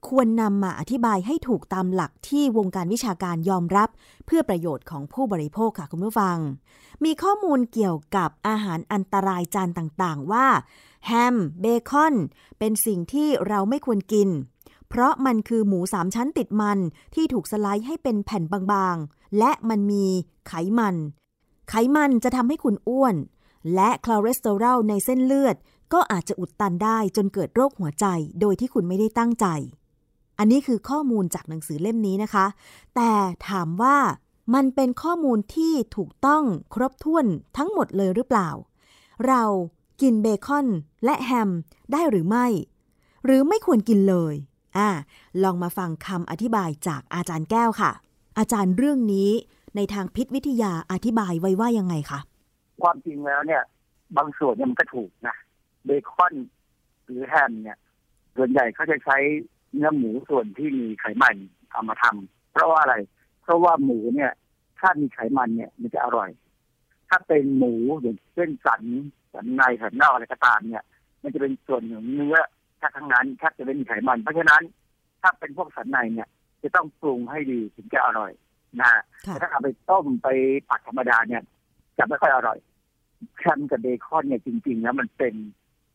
[0.07, 3.89] ควรนำมาอธิบายให้ถูกตามหลักที่วงการวิชาการยอมรับ
[4.25, 6.37] เพื่อประโยชน์ของผู้บริโภคค่ะคุณผู้ฟัง
[7.03, 10.47] มีข้อมูลเกี่ยวกับอาหารอันตรายจานต่างๆ ว่า
[11.05, 12.15] แฮมเบคอน
[12.59, 14.29] เป็นสิ่งที่เราไม่ควรกิน
[14.89, 16.79] เพราะมันคือหมูสามชั้นติดมัน
[17.15, 20.05] ที่ถูกสไลด์ให้เป็นแผ่นบางๆ และมันมี
[20.47, 20.95] ไขมัน
[21.69, 23.15] ไขมันจะทำให้คุณอ้วน
[23.75, 25.55] และคอเลสเตอรอลในเส้นเลือด
[25.93, 28.05] ก็อาจจะอุดตันได้จนเกิดโรคหัวใจ
[28.41, 29.45] โดยที่คุณไม่ได้ตั้งใจ
[30.39, 32.45] อันนี้คือข้อมูลจากหนังสือเล่มนี้นะคะ
[32.95, 33.11] แต่
[33.49, 33.97] ถามว่า
[34.53, 36.43] มันเป็นข้อมูลที่ถูกต้อง
[36.73, 37.25] ครบถ้วน
[37.57, 38.49] ทั้งหมดเลยหรือเปล่า
[39.27, 39.43] เรา
[40.01, 40.67] กินเบคอน
[41.05, 41.49] และแฮม
[41.91, 42.47] ได้หรือไม่
[43.25, 44.35] หรือไม่ควรกินเลย
[44.77, 44.89] อ่า
[45.43, 47.91] ลองมาฟังคำอธิบายจากอาจารย์แก้วค่ะ
[48.37, 49.29] อาจารย์เรื่องนี้
[49.75, 52.19] ในทางพิษวิทยาอธิบายไว้ว่ายังไงคะ
[52.81, 53.63] ความจริงแล้วเนี่ย
[54.17, 55.35] บางส่วนมันก็ถูกนะ
[55.85, 56.33] เบคอน
[57.05, 57.77] หรือแฮมเนี่ย
[58.35, 59.17] ส่วนใหญ่เขาจะใช้
[59.73, 61.35] เนื้อหมูส่วนที่มีไขมัน
[61.71, 62.95] เอามาทำเพราะว่าอะไร
[63.43, 64.31] เพราะว่าหมูเนี่ย
[64.79, 66.29] ถ้ามีไขมันเนี่ย มันจะอร่อย
[67.09, 68.83] ถ้าเป็นหมูอย่างเช่นสัน
[69.33, 70.83] สันในสันนอกอะไรก็ตามเนี่ย
[71.23, 72.37] มันจะเป็นส่วนของเนื้อ
[72.79, 74.61] ถ้าทั้งนั้นแทบจะไม่มีไขมัน เพราะฉะนั้น
[75.21, 76.27] ถ้าเป็นพวกสันในเนี่ย
[76.63, 78.31] จะต้องปรุงให้ดีถึงจะอร่อย
[78.81, 78.91] นะ
[79.21, 80.27] แต่ถ้าเอาไปต้มไป
[80.67, 81.41] ผัดธรรมดาเนี่ย
[81.97, 82.57] จะไม่ค่อยอร่อย
[83.39, 85.33] แฮมกับเบคอนเนี่ยจริงๆแล้วมันเป็น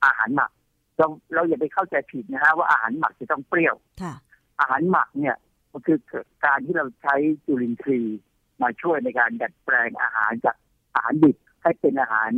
[0.05, 0.51] อาหารหมัก
[0.99, 4.15] เราเราอย่าไปเข้าใจผิดนะฮะว่าอาหารหมักจะต้องเปรี้ยวค่ะ
[4.61, 5.37] อาหารหมักเนี่ย
[5.73, 5.99] มันคือ
[6.45, 7.15] การที่เราใช้
[7.47, 8.21] จุลินทรีย์
[8.63, 10.57] มาช่วยในการดัดแปลงอาหารจาก
[10.95, 12.31] อาหารดิบให้เป็นอาหาร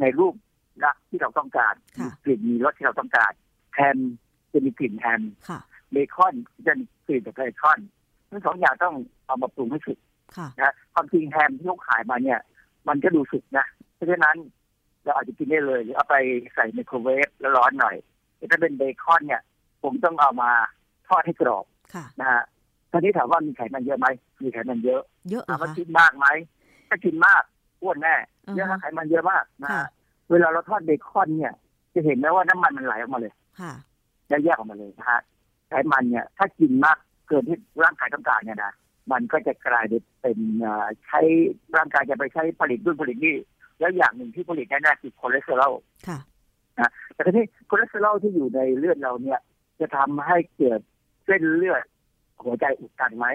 [0.00, 0.34] ในรูป
[0.84, 3.32] ลักษณ์ที่เราต้องการมีกลิ่นมีรสที่เราต้องการ
[3.74, 3.98] แฮม
[4.52, 5.60] จะมีกลิ่นแฮมค่ะ
[5.92, 6.34] เบคอน
[6.66, 7.80] จะมีกลิ่นแบบเบคอน
[8.34, 8.94] ทั้งสองอย่างต้อง
[9.26, 9.98] เอามาปรุงให้สุก
[10.36, 12.40] ค่ะนะความจริงแฮมที่เขาขายมาเนี่ย
[12.88, 14.36] มันก็ดูสุกนะเพราะฉะนั้น
[15.04, 16.16] เราอาจจะกินได้เลยหรือเอาไป
[16.54, 17.96] ใส่ไมโครเวฟแล้วร้อนหน่อย
[18.36, 19.42] แต่ถ้าเป็นเบคอนเนี่ย
[19.82, 20.50] ผมต้องเอามา
[21.08, 21.64] ทอดให้กรอบ
[21.94, 22.42] ค่ะนะฮะ
[22.92, 24.06] ตอนนี้ถามว่ามีไขมันเยอะไหม
[24.42, 26.26] มีไขมันเยอะเยอะเหรถาอมว่าคะกินมากไหม
[26.88, 27.42] ถ้ากินมาก
[27.82, 28.14] อ้วนแน่
[28.46, 29.88] อือฮะเยอะนะไขมันเยอะมากนะค่ะฮะ
[30.30, 31.52] เวลาเราทอดเบคอนเนี่ย
[31.94, 33.72] จะเห็นไหมว่าน้ำมันมันไหลออกมาเลยค่ะ
[34.28, 35.20] แยกออกมาเลยนะฮะ
[35.68, 38.72] ไขมันเนี่ย ถ้ากินมาก เกินที่ร่างกายต้องการเนี่ยนะ
[39.12, 39.86] มันก็จะกลาย
[40.20, 41.20] เป็นเอ่อใช้
[41.76, 43.36] ร่างกายจะไปใช้ผลิตนู่นผลิตนี่
[43.80, 45.74] แล้วอย่างหนึ่งที่ผลิตแน่ๆคือคอเลสเตอรอล
[46.08, 46.18] ค่ะ
[46.80, 49.40] นะแต่ทีนี้คอเลสเตอรอลที่อยู่ในเลือดเราเนี่ย
[49.80, 50.80] จะทำให้เกิด
[51.26, 51.82] เส้นเลือด
[52.44, 53.26] หัวใจอุดตันไหม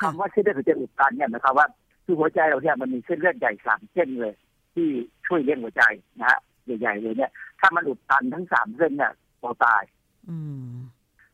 [0.00, 1.66] คำว่าเส้นเลือดหัวใจอุดตันเนี่ยหมายความว่า
[2.04, 4.34] คือหัวใจเราเนี่ยมันมีเส้นเลือดใหญ่สามเส้นเลย
[4.74, 4.88] ที่
[5.26, 5.82] ช่วยเลี้ยงหัวใจ
[6.20, 6.38] นะฮะ
[6.80, 9.82] ใหญ่ๆเลยเนี่ย ถ้ามันอุดตันทั้งสามเส้นเนี่ยเราตาย
[10.28, 10.36] อื
[10.70, 10.74] ม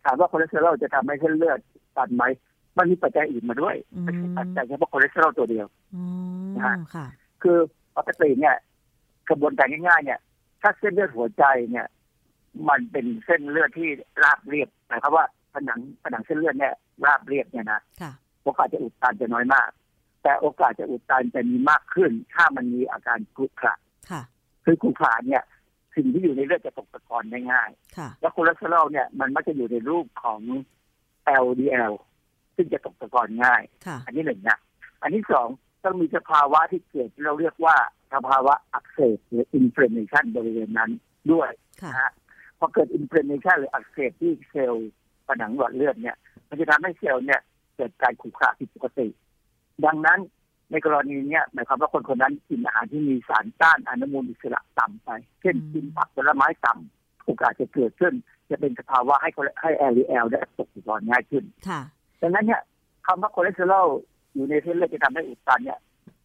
[0.05, 1.61] ถามว่าคอเลสเตอรอลจะทำให้เส้นเลือด
[2.01, 2.24] ตันไหม
[2.78, 6.03] มันมีปัจจัยอื่นมาด้วยอืมไม่ใช่ปัจจัยเฉพาะคอเลสเตอรอลตัวเดียวอื
[6.46, 7.07] มนะฮะค่ะ
[7.42, 7.59] คือ
[7.96, 8.57] ปกติเนี่ย
[9.28, 10.20] กระบวนการง่ายๆ เนี่ย
[10.62, 11.86] ถ้าเส้นเลือดหัวใจเนี่ย
[12.68, 13.88] มันเป็นเส้นเลือดที่
[14.22, 15.24] ราบเรียบหมายความว่า
[15.55, 16.74] ผนังผนังเส้นเลือดเนี่ย
[17.07, 19.70] ราบเรียบเนี่ยนะค่ะโอกาสจะอุดตันจะน้อยมาก
[20.22, 23.74] แต่โอกาสจะอุดตันจะมีมากขึ้น ถ้ามันมีอาการกรุขระ
[24.11, 24.22] ค่ะ
[24.64, 25.42] คือกรุขระเนี่ย
[25.96, 30.40] สิ่งที่อยู่ในเลือดจะตกตะกอนได้ง่ายค่ะแล้วคอเลสเตอรอลเนี่ยมันมักจะอยู่ในรูปของ
[31.45, 31.93] LDL
[32.57, 34.59] ซึ่งจะตกตะกอนง่ายค่ะอันที่หนึ่งนะ
[35.03, 35.49] อันที่สอง
[35.85, 37.77] ต้องมีสภาวะที่เกิดที่เราเรียกว่า
[38.14, 40.91] สภาวะอักเสบหรือ inflammation บริเวณนั้น
[41.33, 41.51] ด้วย
[41.83, 42.11] ค่ะนะฮะ
[42.59, 44.91] พอเกิด inflammation หรืออักเสบที่เซลล์
[45.27, 46.16] ผนังหลอดเลือดเนี่ย
[46.49, 47.41] มันจะทำให้เซลล์เนี่ย
[47.77, 49.09] เกิดการขรุขระผิดปกติ
[49.85, 50.21] ดังนั้น
[50.71, 55.11] ในกรณีเนี้ยหมายความว่าคนคนนั้นกินอาหารที่มีสารต้านอนุมูลอิสระต่ำไป
[55.41, 58.14] เช่นอืมกินผักผลไม้ต่ำโอกาสจะเกิดขึ้น
[58.51, 59.30] จะเป็นสภาวะให้
[59.61, 61.80] ให้ LDL ได้ตกตะกอนง่ายขึ้นค่ะ
[62.22, 62.62] ดังนั้นเนี่ย
[63.07, 63.88] คำว่าคอเลสเตอรอล
[64.34, 65.78] อยู่ในเส้นเลือดจะทำให้อุดตันเนี่ย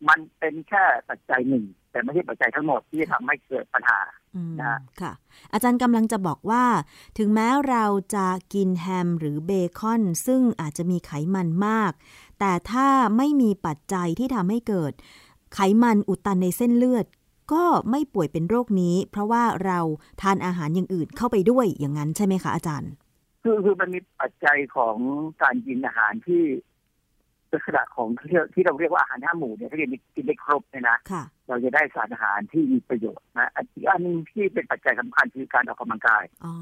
[0.07, 3.99] มันเป็นแค่ปัจจัยหนึ่ง แต่ไม่ใช่ปัจจัยทั้งหมดที่จะทำให้เกิดปัญหา
[4.35, 5.13] อืมนะค่ะ
[5.53, 6.65] อาจารย์กำลังจะบอกว่า
[7.17, 11.91] ถึงแม้เราจะกินแฮมหรือเบคอน ซึ่งอาจจะมีไขมันมาก
[12.39, 14.93] แต่ถ้าไม่มีปัจจัยที่ทำให้เกิด
[15.53, 17.05] ไขมันอุดตันในเส้นเลือด
[17.53, 19.79] ก็ไม่ป่วยเป็นโรคนี้ เพราะว่าเรา
[20.21, 22.91] ทานอาหารอย่างอื่นเข้าไปด้วยอย่างนั้นใช่ไหมคะอาจารย์
[23.43, 24.95] คือคือมันมีปัจจัยของ
[25.43, 26.43] การกินอาหารที่
[27.53, 36.53] ลักษณะของที่ที่เราเรียกว่าอาหารห้าหมู่เนี่ยถ้ากินกินได้ครบเนี่ยนะค่ะเราจะได้สารอาหารที่มีประโยชน์นะอีกอันหนึงที่เป็นปัจจัยสำคัญคือการออกกำลังกายอ๋อ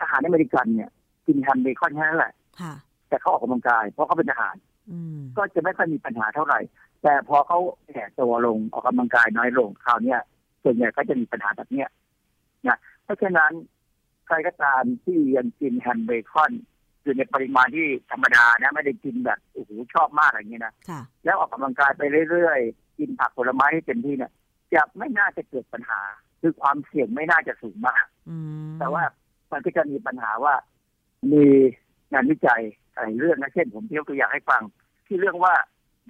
[0.00, 0.90] ทหารอเมริกันเนี่ย
[1.26, 2.74] กินแฮมเบคอนแค่นั้นแหละค่ะ
[3.08, 4.56] แต่เขาออกกำลังกายเพราะเขาเป็นทหาร
[4.90, 6.60] อืมก็จะไม่ค่อยมีปัญหาเท่าไหร่
[7.02, 10.20] แต่พอเขาแก่ตัวลงออกกำลังกายน้อยลงคราวเนี้ย
[10.62, 11.88] ส่วนใหญ่ก็จะมีปัญหาแบบเนี้ย
[12.66, 13.52] นะเพราะฉะนั้น
[14.26, 16.52] ใครก็ตามที่ยังกินแฮมเบคอน
[17.02, 24.32] อยู่ในปริมาณที่ธรรมดานะ ไม่ได้กินแบบโอ้โหชอบมากอะไรอย่างเงี้ยนะค่ะแล้วออกกำลังกายไปเรื่อยๆ กินผักผลไม้ให้เต็มที่เนี่ย
[24.74, 26.00] จะไม่น่าจะเกิดปัญหา
[26.40, 28.36] คือความเสี่ยงไม่น่าจะสูงมากอื
[28.68, 29.02] มแต่ว่า
[29.52, 30.54] มันก็จะมีปัญหาว่า
[31.32, 31.44] มี
[32.12, 32.62] งานวิจัย
[32.94, 34.62] หลายเรื่องนะเช่นผมยกตัวอย่างให้ฟัง
[35.06, 35.54] ที่เรื่องว่า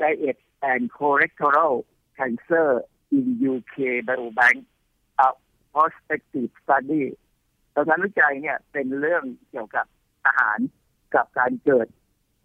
[0.01, 1.84] diet and colorectal
[2.16, 2.82] cancer
[3.12, 4.64] in UK Biobank
[5.18, 5.28] a
[5.72, 7.04] prospective study
[7.74, 9.86] ตอนนั้นวิจัยเนี่ยเป็นเรื่องเกี่ยวกับ
[10.26, 10.59] อาหาร
[11.14, 11.86] กับการเกิด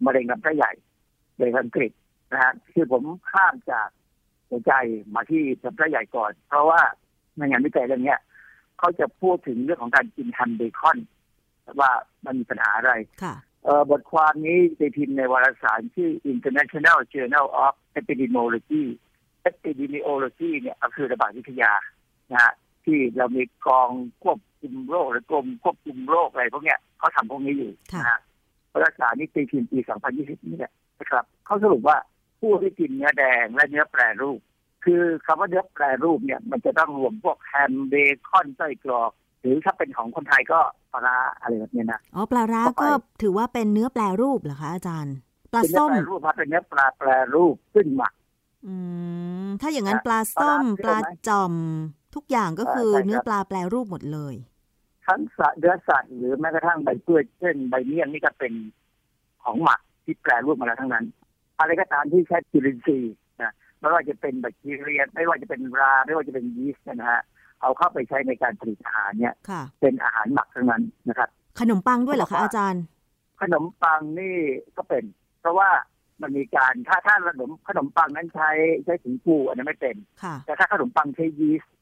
[0.04, 0.72] มะเร็งลำไส้ใหญ่
[1.38, 1.90] ในอังกฤษ
[2.32, 3.88] นะฮะคือผมข้ามจาก
[4.48, 4.72] หัวใจ
[5.14, 6.80] มาที่ลำไส้ใหญ่ก่อน เพราะว่า
[7.36, 8.16] ในงานวิจัยเรื่องนี้
[8.78, 10.98] เขาจะพูดถึงเรื่องของการกินแฮมเบคอน
[11.80, 11.90] ว่า
[12.24, 12.92] มันมีปัญหาอะไร
[13.90, 18.84] บทความนี้ไปพิมพ์ในวารสารชื่อ International Journal of Epidemiology
[19.50, 21.72] Epidemiology เนี่ยก็คือระบาดวิทยา
[22.32, 22.52] นะฮะ
[22.84, 23.90] ที่เรามีกอง
[24.22, 28.18] ควบคุมโรคหรือกรมควบคุมโรคอะไรพวกเนี้ยเขาทำพวกนี้อยู่นะฮะ
[28.72, 29.78] วารสารนี้ตีพิมพ์ปี
[30.14, 31.96] 2020 นี่แหละนะครับเขาสรุปว่า
[32.40, 34.40] ผู้ที่กินเนื้อแดงและเนื้อแปรรูป
[34.84, 37.94] คือคำว่าเนื้อแปรรูปเนี่ย มันจะต้องรวมพวกแฮมเบ
[38.28, 39.12] คอนไส้กรอก
[39.44, 40.60] หรือถ้าเป็นของคนไทยก็
[40.92, 42.88] ปลาร้าอะไรแบบเนี้ยนะอ๋อปลาร้าก็
[43.22, 45.14] ถือว่าเป็นเนื้อแปรรูปเหรอคะอาจารย์
[45.52, 48.12] ปลาเป็นเนื้อส้มแปรรูปครับเป็นเนื้อปลาแปรรูปขึ้นหมัก
[48.66, 48.74] อื
[49.46, 51.54] มถ้าอย่างนั้นนะปลาส้มปปลาลาร้าเชื่อไหมจ่อม
[52.14, 54.34] ทุกอย่างก็คือใช่ครับเนื้อปลาแปรรูปหมดเลย
[55.06, 58.52] ทั้งสัตว์เนื้อสัตว์หรือแม้กระทั่งใบเปื่อยเช่นใบเมี่ยงนี่ก็เป็น
[59.42, 61.04] ของหมักที่แปรรูปมาแล้วทั้งนั้น
[61.58, 67.22] อะไรก็ตามที่ใช้จุลินทรีย์นะไม่ว่าจะเป็นแบคทีเรียไม่ว่าจะเป็นรา ไม่ว่าจะเป็นยีสต์นะฮะ
[67.64, 71.28] เอาเข้าไปใช้ในการผลิตอาหารเนี่ย ค่ะ เป็นอาหารหมักทั้งนั้นนะครับ
[71.60, 72.82] ขนมปังด้วยเหรอเขาบคะอกว่าอาจารย์
[73.40, 74.36] ขนมปังนี่
[74.76, 75.04] ก็เป็น
[75.40, 75.70] เพราะว่า
[76.22, 78.50] มันมีการถ้าถ้าขนมขนมปังนั้นใช้
[78.84, 81.72] ใช้ถุงฟูอันนั้นไม่เป็น ค่ะแต่ถ้าขนมปังใช้ยีสต์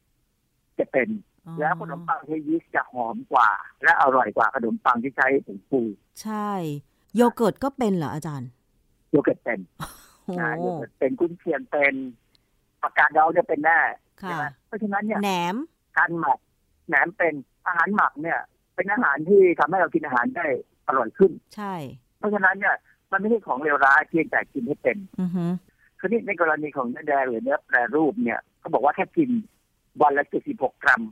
[0.79, 1.09] จะเป็น
[1.47, 3.51] อ๋อแล้วขนมปังใช้ยีสต์จะหอมกว่า
[3.83, 5.81] และอร่อยกว่าขนมปังที่ใช้ถุงฟู
[6.23, 6.51] ใช่
[7.17, 8.49] โยเกิร์ตก็เป็นเหรออาจารย์
[9.11, 9.61] โยเกิร์ตเป็น
[10.25, 11.95] โอ้นะโยเกิร์ตเป็นกุนเชียงเป็น
[12.83, 13.79] ผักกาดดองจะเป็นแน่
[14.23, 15.57] ค่ะใช่ไหมเพราะฉะนั้นเนี่ยแหนม
[15.99, 16.39] การหมัก
[16.89, 17.35] แหนมเป็น
[17.67, 18.41] อาหารหมักเนี่ย
[18.75, 20.47] เป็นอาหารที่ทำให้เรากินอาหารได้
[20.87, 21.75] อร่อยขึ้น ใช่
[22.19, 22.77] เพราะฉะนั้นเนี่ย
[23.13, 25.45] มันไม่ใช่ของเลวร้ายเพียงแต่กินให้เป็นอือฮึ
[25.99, 29.31] คือนี่ในกรณีของเนื้อแดงหรือเนื้อแปรรูปเนี่ยเขาบอกว่าแค่กิน
[30.03, 31.03] วันละ76กรัม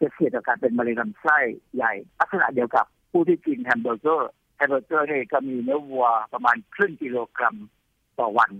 [0.00, 1.38] จะเสี่ยงต่อการเป็นมะเร็งลำไส้
[1.74, 7.56] ใหญ่ลักษณะเดียวกับผู้ที่กินแฮมเบอร์เกอร์แฮมเบอร์เกอร์เนี่ยก็มีเนื้อวัวประมาณครึ่งกิโลกรัม
[8.18, 8.50] ต่อวัน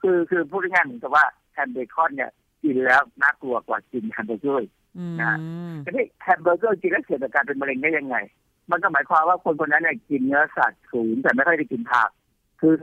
[0.00, 2.30] คือคือพูดง่ายๆเหมือนกับว่าแฮมเบคอนเนี่ย
[2.64, 4.68] กินแล้วน่ากลัวกว่ากินแฮมเบอร์เกอร์
[4.98, 5.36] อืมนะ
[5.84, 8.16] ทีนี้แฮมเบอร์เกอร์กินแล้วเสี่ยงต่อการเป็นมะเร็งได้ยังไง
[8.70, 12.10] มันก็หมายความว่าคนคนนั้นเนี่ยกินเนื้อสัตว์สูงแต่ไม่ค่อยได้กินผัก
[12.60, 12.74] คือ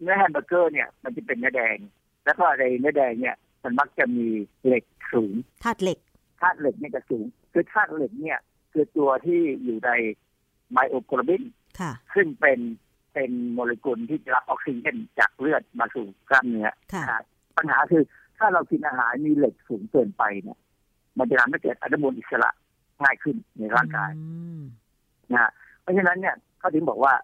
[0.00, 1.76] เนื้อแฮมเบอร์เกอร์เนี่ยมันจะเป็นเนื้อแดง
[2.24, 4.26] แล้วก็ในเนื้อแดงเนี่ย มันมักจะมี
[4.66, 5.34] เหล็กสูง
[5.64, 5.98] ธาตุเหล็ก
[6.40, 8.38] ธาตุเหล็กเนี่ยจะสูง คือธาตุเหล็กเนี่ย
[8.72, 9.90] คือตัวที่อยู่ใน
[10.72, 11.42] ไมโอโกลบิน
[11.80, 12.58] ค่ะซึ่งเป็น
[13.14, 17.22] เป็นโมเลกุลที่จะรับออกซิเจนจากเลือดมาสู่กล้ามเนื้อค่ะนะฮะ
[17.56, 18.02] ปัญหาคือ
[18.38, 20.58] ถ้าเรากินอาหารมีเหล็กสูงเกินไปเนี่ย
[21.18, 22.50] มันจะทำให้เกิดอนุมูลอิสระ
[23.02, 24.26] ง่ายขึ้นในร่างกายอื
[24.58, 24.62] ม
[25.32, 25.50] นะฮะ
[25.80, 27.14] เพราะฉะนั้นเนี่ยเขาถึงบอกว่า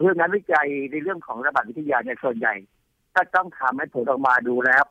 [0.00, 2.54] เรื่องงานวิจัยในเรื่องของระบาดวิทยาเนี่ยส่วนใหญ่
[3.14, 4.84] ถ้าต้องทำให้ผลออกมาดูแล้ว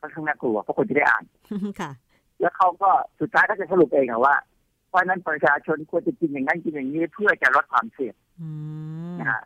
[0.00, 1.24] ก็ข้างน่ากลัวเพราะคนจะได้อ่าน
[1.80, 1.90] ค่ะ
[2.40, 2.90] แล้วเขาก็
[3.20, 4.34] สุดท้ายก็จะสรุปเองอะว่า
[4.88, 8.48] เพราะฉะนั้นประชาชนควรจะกินอย่างนั้นกินอย่างนี้เพื่อจะลดความเสี่ยงอื
[9.14, 9.42] มนะฮะ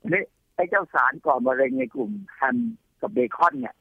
[0.00, 0.22] ทีนี้
[0.54, 2.56] ไอ้เจ้าสารก่อมะเร็งในกลุ่มแฮม
[3.00, 3.74] กับเบคอนเนี่ย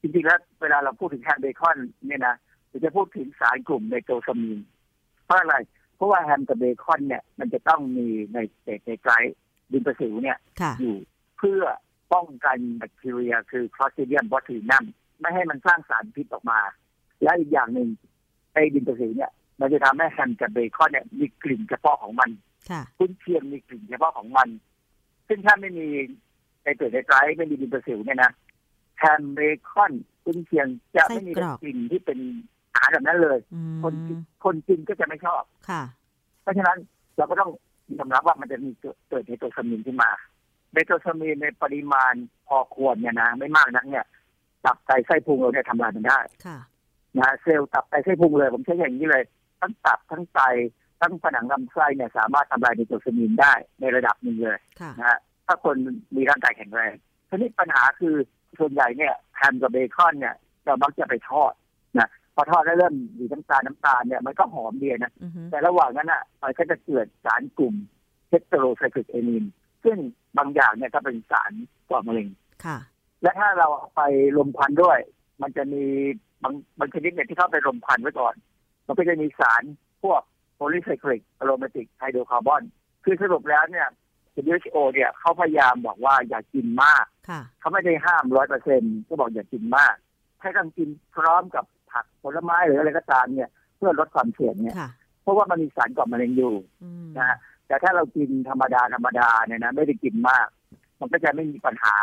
[0.00, 1.76] จริงๆแล้วเวลาเราพูดถึงแฮมเบคอน
[2.06, 2.53] เนี่ยนะเรา
[2.84, 4.58] จะพูดถึงสารกลุ่มไนโตรซามีน
[5.24, 5.56] เพราะอะไร
[5.96, 9.36] เพราะว่าแฮมกับเบคอนเนี่ย มันจะต้องมีในเศษในไกด์
[9.72, 10.96] ดินประสิวเนี่ยค่ะอยู่
[11.38, 11.62] เพื่อ
[12.12, 14.84] ป้องกันแบคทีเรียคือคลอสเ i เดียมบอทูนัม
[15.20, 16.60] ไม่ให้มันสร้างสารพิษออกมา
[17.22, 17.88] และอีกอย่างหนึ่ง
[18.52, 22.30] ไอ้ดินประสิวเนี่ย มันจะทำให้แฮมกับเบคอนเนี่ยมีกลิ่นเฉพาะของมัน
[22.70, 24.48] ค่ะกุนเชียงมีกลิ่นเฉพาะของมัน
[25.28, 25.86] ซึ่งถ้าไม่มี
[26.64, 28.32] ไนเตรตไนไตรต์ไม่มีดินประสิวเนี่ยนะ
[28.98, 29.92] แฮมเบคอน
[30.24, 30.66] กุนเชียง
[30.96, 32.18] จะไม่มีไส้กรอกกลิ่นที่เป็น
[32.74, 35.82] อาหารแบบนั้นเลยอืมคนกินคนกินก็จะไม่ชอบค่ะ
[36.42, 36.78] เพราะฉะนั้น
[37.16, 37.50] เราก็ต้อง
[37.98, 40.10] ยอมรับว่ามันจะมีเกิดเกิดเนโตรซามีนขึ้นมา
[40.72, 42.14] เนโตรซามีนในปริมาณ
[42.48, 44.06] พอควรเนี่ยนะไม่มากนักเนี่ย
[44.64, 46.58] ตับไตไส้พุงเราเนี่ยทำลายมันได้ค่ะ
[47.18, 49.22] นะเซลล์ตับไตไส้พุงเลย ผมใช้อย่างนี้เลย
[49.60, 50.40] ทั้งตับทั้งไต
[51.00, 55.76] ทั้งผนังลำไส้เนี่ยสามารถทำลายเนโตรซามีนได้ในระดับหนึ่งเลยค่ะนะฮะถ้าคน
[56.16, 56.92] มีร่างกายแข็งแรง
[57.28, 58.14] ฉทีนี้ปัญหาคือ
[58.58, 61.52] ส่วนใหญ่เนี่ยแฮมกับเบคอนเนี่ยเรามักจะไปทอด
[61.98, 67.74] นะ พอทอดแล้วเริ่มมีน้ำตาลน้ำตาลเนี่ยมันก็หอมดีนะอือฮึแต่ระหว่างนั้นอะมันก็จะเกิดสารกลุ่ม
[68.28, 69.44] heterocyclic amine
[69.84, 69.96] ซึ่ง
[70.38, 71.52] บางอย่างเนี่ยก็เป็นสาร
[71.88, 72.28] ก่อมะเร็ง
[72.64, 72.78] ค่ะ
[73.22, 74.02] และถ้าเราเอาไป
[74.38, 74.98] ลมควันด้วย
[75.42, 75.84] มันจะมี
[76.42, 78.34] บางบางชนิดเนี่ยที่เข้าไปลมควันไว้ก่อน
[78.86, 79.62] มันก็จะมีสาร
[80.02, 80.22] พวก
[80.54, 82.62] polycyclic aromatic hydrocarbon
[83.04, 83.88] คือสรุปแล้วเนี่ย
[84.36, 89.94] WHO เนี่ยเขาพยายามบอกว่าอย่ากินมากค่ะเขาไม่ได้ห้ามร้อยเปอร์เซ็นต์ก็บอกอย่ากินมาก
[90.40, 91.64] ให้ต้องกินพร้อมกับ
[91.94, 94.90] ผักผลไม้หรืออะไรก็ตามเนี่ย เพื่อลดความเสี่ยงเนี่ยค่ะ
[95.22, 97.36] เพราะว่ามันมีสารก่อมะเร็งอยู่อืมนะฮะ
[97.66, 100.46] แต่ถ้าเรากินธรรมดาธรรมดาเนี่ยนะไม่ได้กินมาก
[101.00, 101.96] มันก็จะไม่มีปัญหา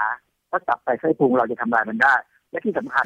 [0.47, 2.13] เพราะตับไตไส้พุงเราจะทำลายมันได้
[2.51, 3.05] และที่สำคัญ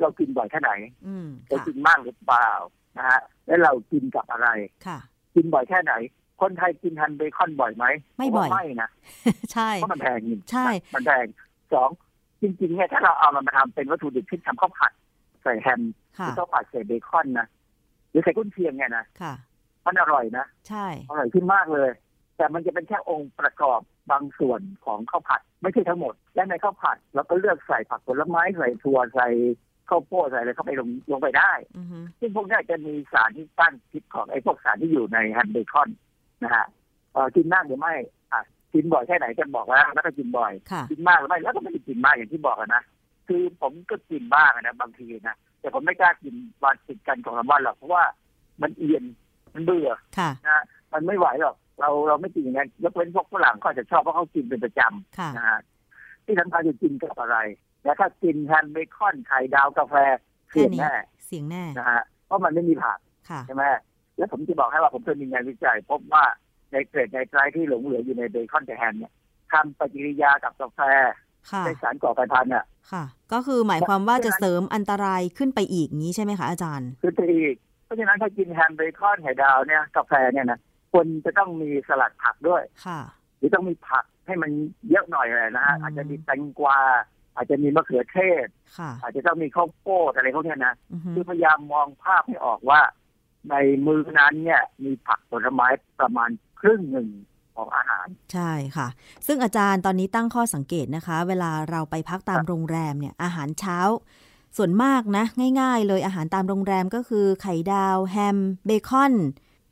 [0.00, 0.70] เรากินบ่อยแค่ไหน
[1.06, 2.50] อืมเราค่ะกินมากหรือเปล่า
[2.98, 4.48] นะฮะและเรากินกับอะไร
[4.86, 4.98] ค่ะ
[5.34, 5.92] กินบ่อยแค่ไหน
[6.40, 7.84] คนไทยกินฮันเบคอนบ่อยไหม
[8.18, 8.90] ไม่บ่อยผมว่าไม่นะ
[9.52, 11.26] ใช่เพราะมันแพงจริงใช่ มันแพง
[11.72, 11.90] สอง
[12.42, 14.92] จริงๆเนี่ยถ้าเราเอามันมาทำเป็นวัตถุดิบที่ทำข้าวผัด
[15.42, 15.80] ใส่แฮม
[16.18, 17.46] หค่ะรือข้าวผัดใส่เบคอนนะ
[18.10, 19.34] หรือใส่กุ้นเชียงเนี่ยนะค่ะ
[19.86, 21.90] มันอร่อยนะใช่อร่อยขึ้นมากเลย
[22.36, 29.28] แต่มันจะเป็นแค่องค์ประกอบบางส่วนของข้าวผัด ไม่ใช่ทั้งหมด และในข้าวผัดเราก็เลือกใส่ผักผลไม้ใส่ถั่วใส่
[29.88, 35.88] ข้าวโพดใส่อะไรเข้าไปลงลงไปได้อือฮึซึ่งพวกนี้จะมีสารที่ต้านพิษของไอ้พวกสารที่อยู่ในแฮมเบคอน
[36.42, 36.66] นะฮะ
[37.12, 37.94] เอ่อกินมากหรือไม่
[38.32, 38.42] อะ
[38.74, 42.82] กินบ่อยแค่ไหนจะบอกแล้วแล้วก็กินบ่อยค่ะกินมากหรือไม่แล้วก็ไม่ได้กินมากอย่างที่บอกอะนะ
[43.28, 45.36] คือผมก็กินบ้างอะนะบางทีนะ
[45.66, 48.04] แต่ผมไม่กล้ากินวันติดกันของละวันหรอกเพราะว่า
[48.62, 49.04] มันเอียน
[49.54, 50.62] มันเบื่อค่ะนะ
[50.92, 54.80] มันไม่ไหวหรอกเราเราไม่กินอย่างนั้นยกเว้นพวกฝรั่งเขาอาจจะชอบเพราะเขากินเป็นประจ
[55.18, 55.60] ค่ะำนะฮะ
[56.24, 57.38] ที่สำคัญคือกินกับอะไร
[57.84, 59.94] แล้วถ้ากินแฮมเบคอนไข่ดาวกาแฟ
[60.50, 60.92] เสี่ยงแน่
[61.26, 62.98] เสียงแน่นะฮะเพราะมันไม่มีผัก
[63.30, 63.62] ค่ะใช่ไหม
[64.16, 66.24] แล้วผมจะบอกให้ว่าผมเคยมีงานวิจัย พบว่า
[66.72, 69.12] ไนเตรตไนไตรต์ที่หลงเหลืออยู่ในเบคอนกับแฮมเนี่ย
[69.52, 70.80] ทำปฏิกิริยากับกาแฟ
[71.50, 77.54] ได้สารก่อกลายพันธุ์อะค่ะ ก็คือหมายความว่าจะเสริมอันตรายขึ้นไปอีกงี้ใช่ไหมคะอาจารย์คือจะอีก
[77.84, 80.60] เพราะฉะนั้นถ้ากินแฮมเบคอนไข่ดาวเนี่ยกาแฟเนี่ยนะ
[80.92, 83.00] ควรจะต้องมีสลัดผักด้วย ค่ะ
[83.38, 84.50] หรือต้องมีผักให้มัน
[84.90, 86.78] เยอะหน่อยเลยนะฮะอืมอาจจะมีแตงกวา
[87.36, 88.46] อาจจะมีมะเขือเทศ
[88.78, 92.80] ค่ะอาจจะต้องมีข้าวโพดอะไรพวกเนี้ยนะอือฮึคือพยายามมองภาพให้ออกว่า
[93.50, 93.54] ใน
[93.86, 95.66] มือนั้นเนี่ยมีผักผลไม้
[96.00, 97.08] ประมาณครึ่งหนึ่ง
[97.56, 98.88] ของอาหาร ใช่ค่ะ
[99.26, 103.78] ซึ่งอาจารย์ตอนนี้ตั้งข้อสังเกตนะคะ เวลาเราไปพักตามโรงแรมเนี่ยอาหารเช้า
[104.56, 105.24] ส่วนมากนะ
[105.60, 109.14] ง่ายๆ เลยอาหารตามโรงแรมก็คือไข่ดาว แฮม เบคอน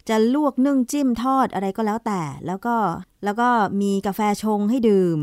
[0.09, 2.77] จะลวกนึ่งจิ้มทอดอะไรก็แล้วแต่ แล้วก็
[3.25, 3.49] แล้วก็
[3.81, 5.19] มีกาแฟชงให้ดื่ม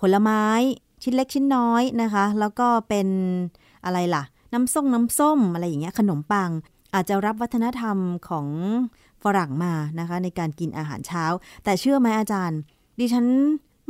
[0.00, 0.44] ผลไม้
[1.02, 3.08] ชิ้นเล็กชิ้นน้อยนะคะ แล้วก็เป็น
[3.84, 6.50] อะไรล่ะ น้ำส้มน้ำส้มอะไรอย่างเงี้ยขนมปัง
[6.94, 7.96] อาจจะรับวัฒนธรรม
[8.28, 8.46] ของ
[9.24, 11.24] ฝรั่งมานะคะ ในการกินอาหารเช้า
[11.64, 12.58] แต่เชื่อไหมอาจารย์
[13.00, 13.26] ดิฉัน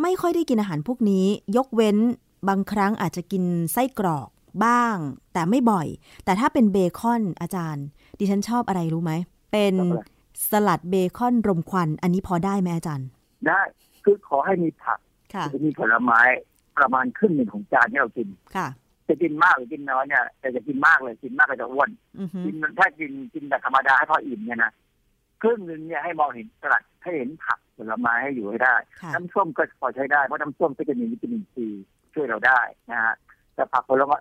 [0.02, 1.24] ไม่ค่อยได้กินอาหารพวกนี้
[1.56, 1.96] ยกเว้น
[2.48, 4.28] บางครั้งอาจจะกินไส้กรอก
[4.64, 4.96] บ้าง
[5.32, 5.86] แต่ไม่บ่อย
[6.24, 7.84] แต่ถ้าเป็นเบคอนอาจารย์
[8.18, 9.12] ดิฉันชอบอะไรรู้ไหม
[9.52, 10.16] เป็นชอบอะไร
[10.50, 13.08] สลัดเบคอนรมควัน อันนี้พอได้ไหมอาจารย์
[13.46, 13.60] ได้
[14.04, 14.98] คือขอให้มีผัก
[15.34, 16.20] ค่ะหรือมีผลไม้
[16.78, 18.68] ประมาณครึ่งหนึ่งของจานที่เรากินค่ะ
[19.08, 24.72] จะกินมากหรือกินน้อยเนี่ยแต่จะกินมากเลยกินมากก็จะอ้วนอือฮึกินถ้ากินกินแบบธรรมดาให้พออิ่มเนี่ยนะ
[25.42, 31.66] ครึ่งหนึ่งเนี่ยให้มองเห็นสลัดให้เห็นผักผลไม้ให้อยู่ให้ได้ค่ะน้ำส้มก็พอใช้ได้ เพราะน้ำส้มก็จะมีวิตามินซี
[32.14, 32.60] ช่วยเราได้
[32.90, 33.14] นะฮะ
[33.54, 34.16] แต่ผักผลไม้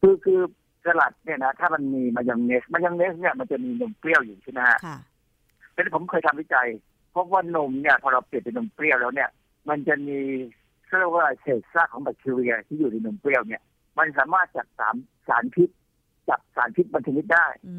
[0.00, 0.40] คือคือ
[0.84, 4.96] สลัดเนี่ยนะถ้ามันมีมายองเนสมายองเนสเนี่ยมันจะมีนมเปรี้ยวอยู่ใช่ไหมฮะค่ะ
[5.72, 6.68] แต่ผมเคยทำวิจัย
[7.14, 9.30] พบว่านมเนี่ยพอเราเปลี่ยนเป็นนมเปรี้ยวแล้วเนี่ย
[9.68, 10.18] มันจะมี
[10.98, 13.62] เรียกว่าเศษซากของแบคทีเรียที่อยู่ในนมเปรี้ยวเนี่ย
[13.98, 14.94] มันสามารถจับสาร
[15.28, 15.68] สารพิษ
[16.28, 17.74] จับสารพิษบางชนิดได้อื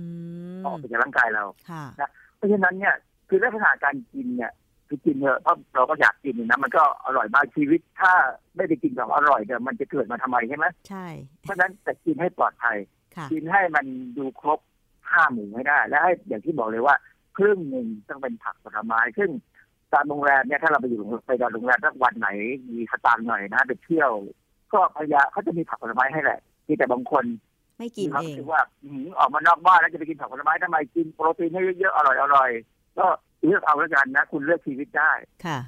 [0.58, 2.02] มออกไปจากร่างกายเราค่ะเพ
[2.42, 2.96] ราะฉะนั้นเนี่ย
[3.30, 4.52] คือลักษณะการกินเนี่ย
[4.88, 8.14] คือกินเถอะเพราะเราก็อยากกินนะมันก็อร่อยมากชีวิต ถ้า
[8.56, 11.08] ไม่ได้กินของอร่อยเนี่ยมันจะเกิดมาทำไมใช่ไหมใช่
[11.42, 12.78] เพราะฉะนั้นแต่กินให้ปลอดภัย
[13.16, 13.86] ค่ะกินให้มัน
[14.18, 14.60] ดูครบ
[15.12, 16.96] ห้าหมู่ให้ได้ และให้อย่างที่บอกเลยว่า
[17.38, 19.30] ครึ่งหนึ่งต้องเป็นผักผลไม้ซึ่ง
[19.94, 22.30] ตามโรงแรมเนี่ยถ้าเราไปอยู่โรงไปนอนโรงแรมสักวันไหน
[22.70, 24.12] มีสตางค์หน่อยนะไปเที่ยว
[24.74, 27.24] ก็พยายามเขาจะมีผักผลไม้ให้แหละที่แต่บางคน
[27.82, 33.06] ไม่กินมีความเอรู้งสึกว่าหืมออกมานอกบ้านแล้วจะไปกินผักผลไม้ทำไมกินโปรตีนให้เยอะๆอร่อยอร่อยๆก็
[33.46, 35.12] เลือกเอาแล้วกันนะ คุณเลือกชีวิตได้
[35.46, 35.60] ค่ะ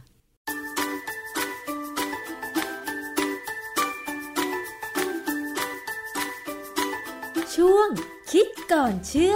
[7.55, 7.89] ช่วง
[8.31, 9.35] คิดก่อนเชื่อ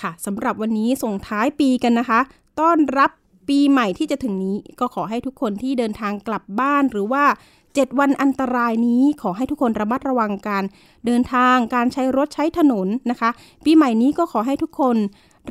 [0.00, 2.20] ค่ะสำหรับวันนี้ส่งท้ายปีกันนะคะ
[2.60, 3.10] ต้อนรับ
[3.48, 7.24] ปีใหม่ที่จะถึงนี้ก็ขอให้ทุกคนที่เดินทางกลับบ้านหรือว่า
[7.66, 10.64] 7 วันอันตรายนี้ขอให้ทุกคนระมัดระวังการ
[11.06, 13.30] เดินทางการใช้รถใช้ถนนนะคะ
[13.64, 14.96] ปีใหม่นี้ก็ขอให้ทุกคน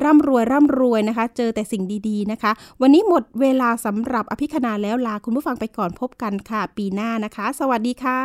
[0.04, 8.20] ร่ำรวยร่ำรวยนะคะ เจอแต่สิ่งดีๆนะคะ วันนี้หมดเวลาสำหรับอภิคณาแล้วลาคุณผู้ฟังไปก่อนพบกันค่ะ ปีหน้านะคะ สวัสดีค่ะ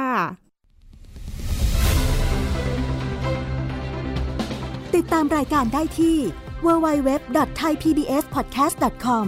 [4.95, 6.17] ติดตามรายการได้ที่
[6.65, 9.27] www.thaipbspodcast.com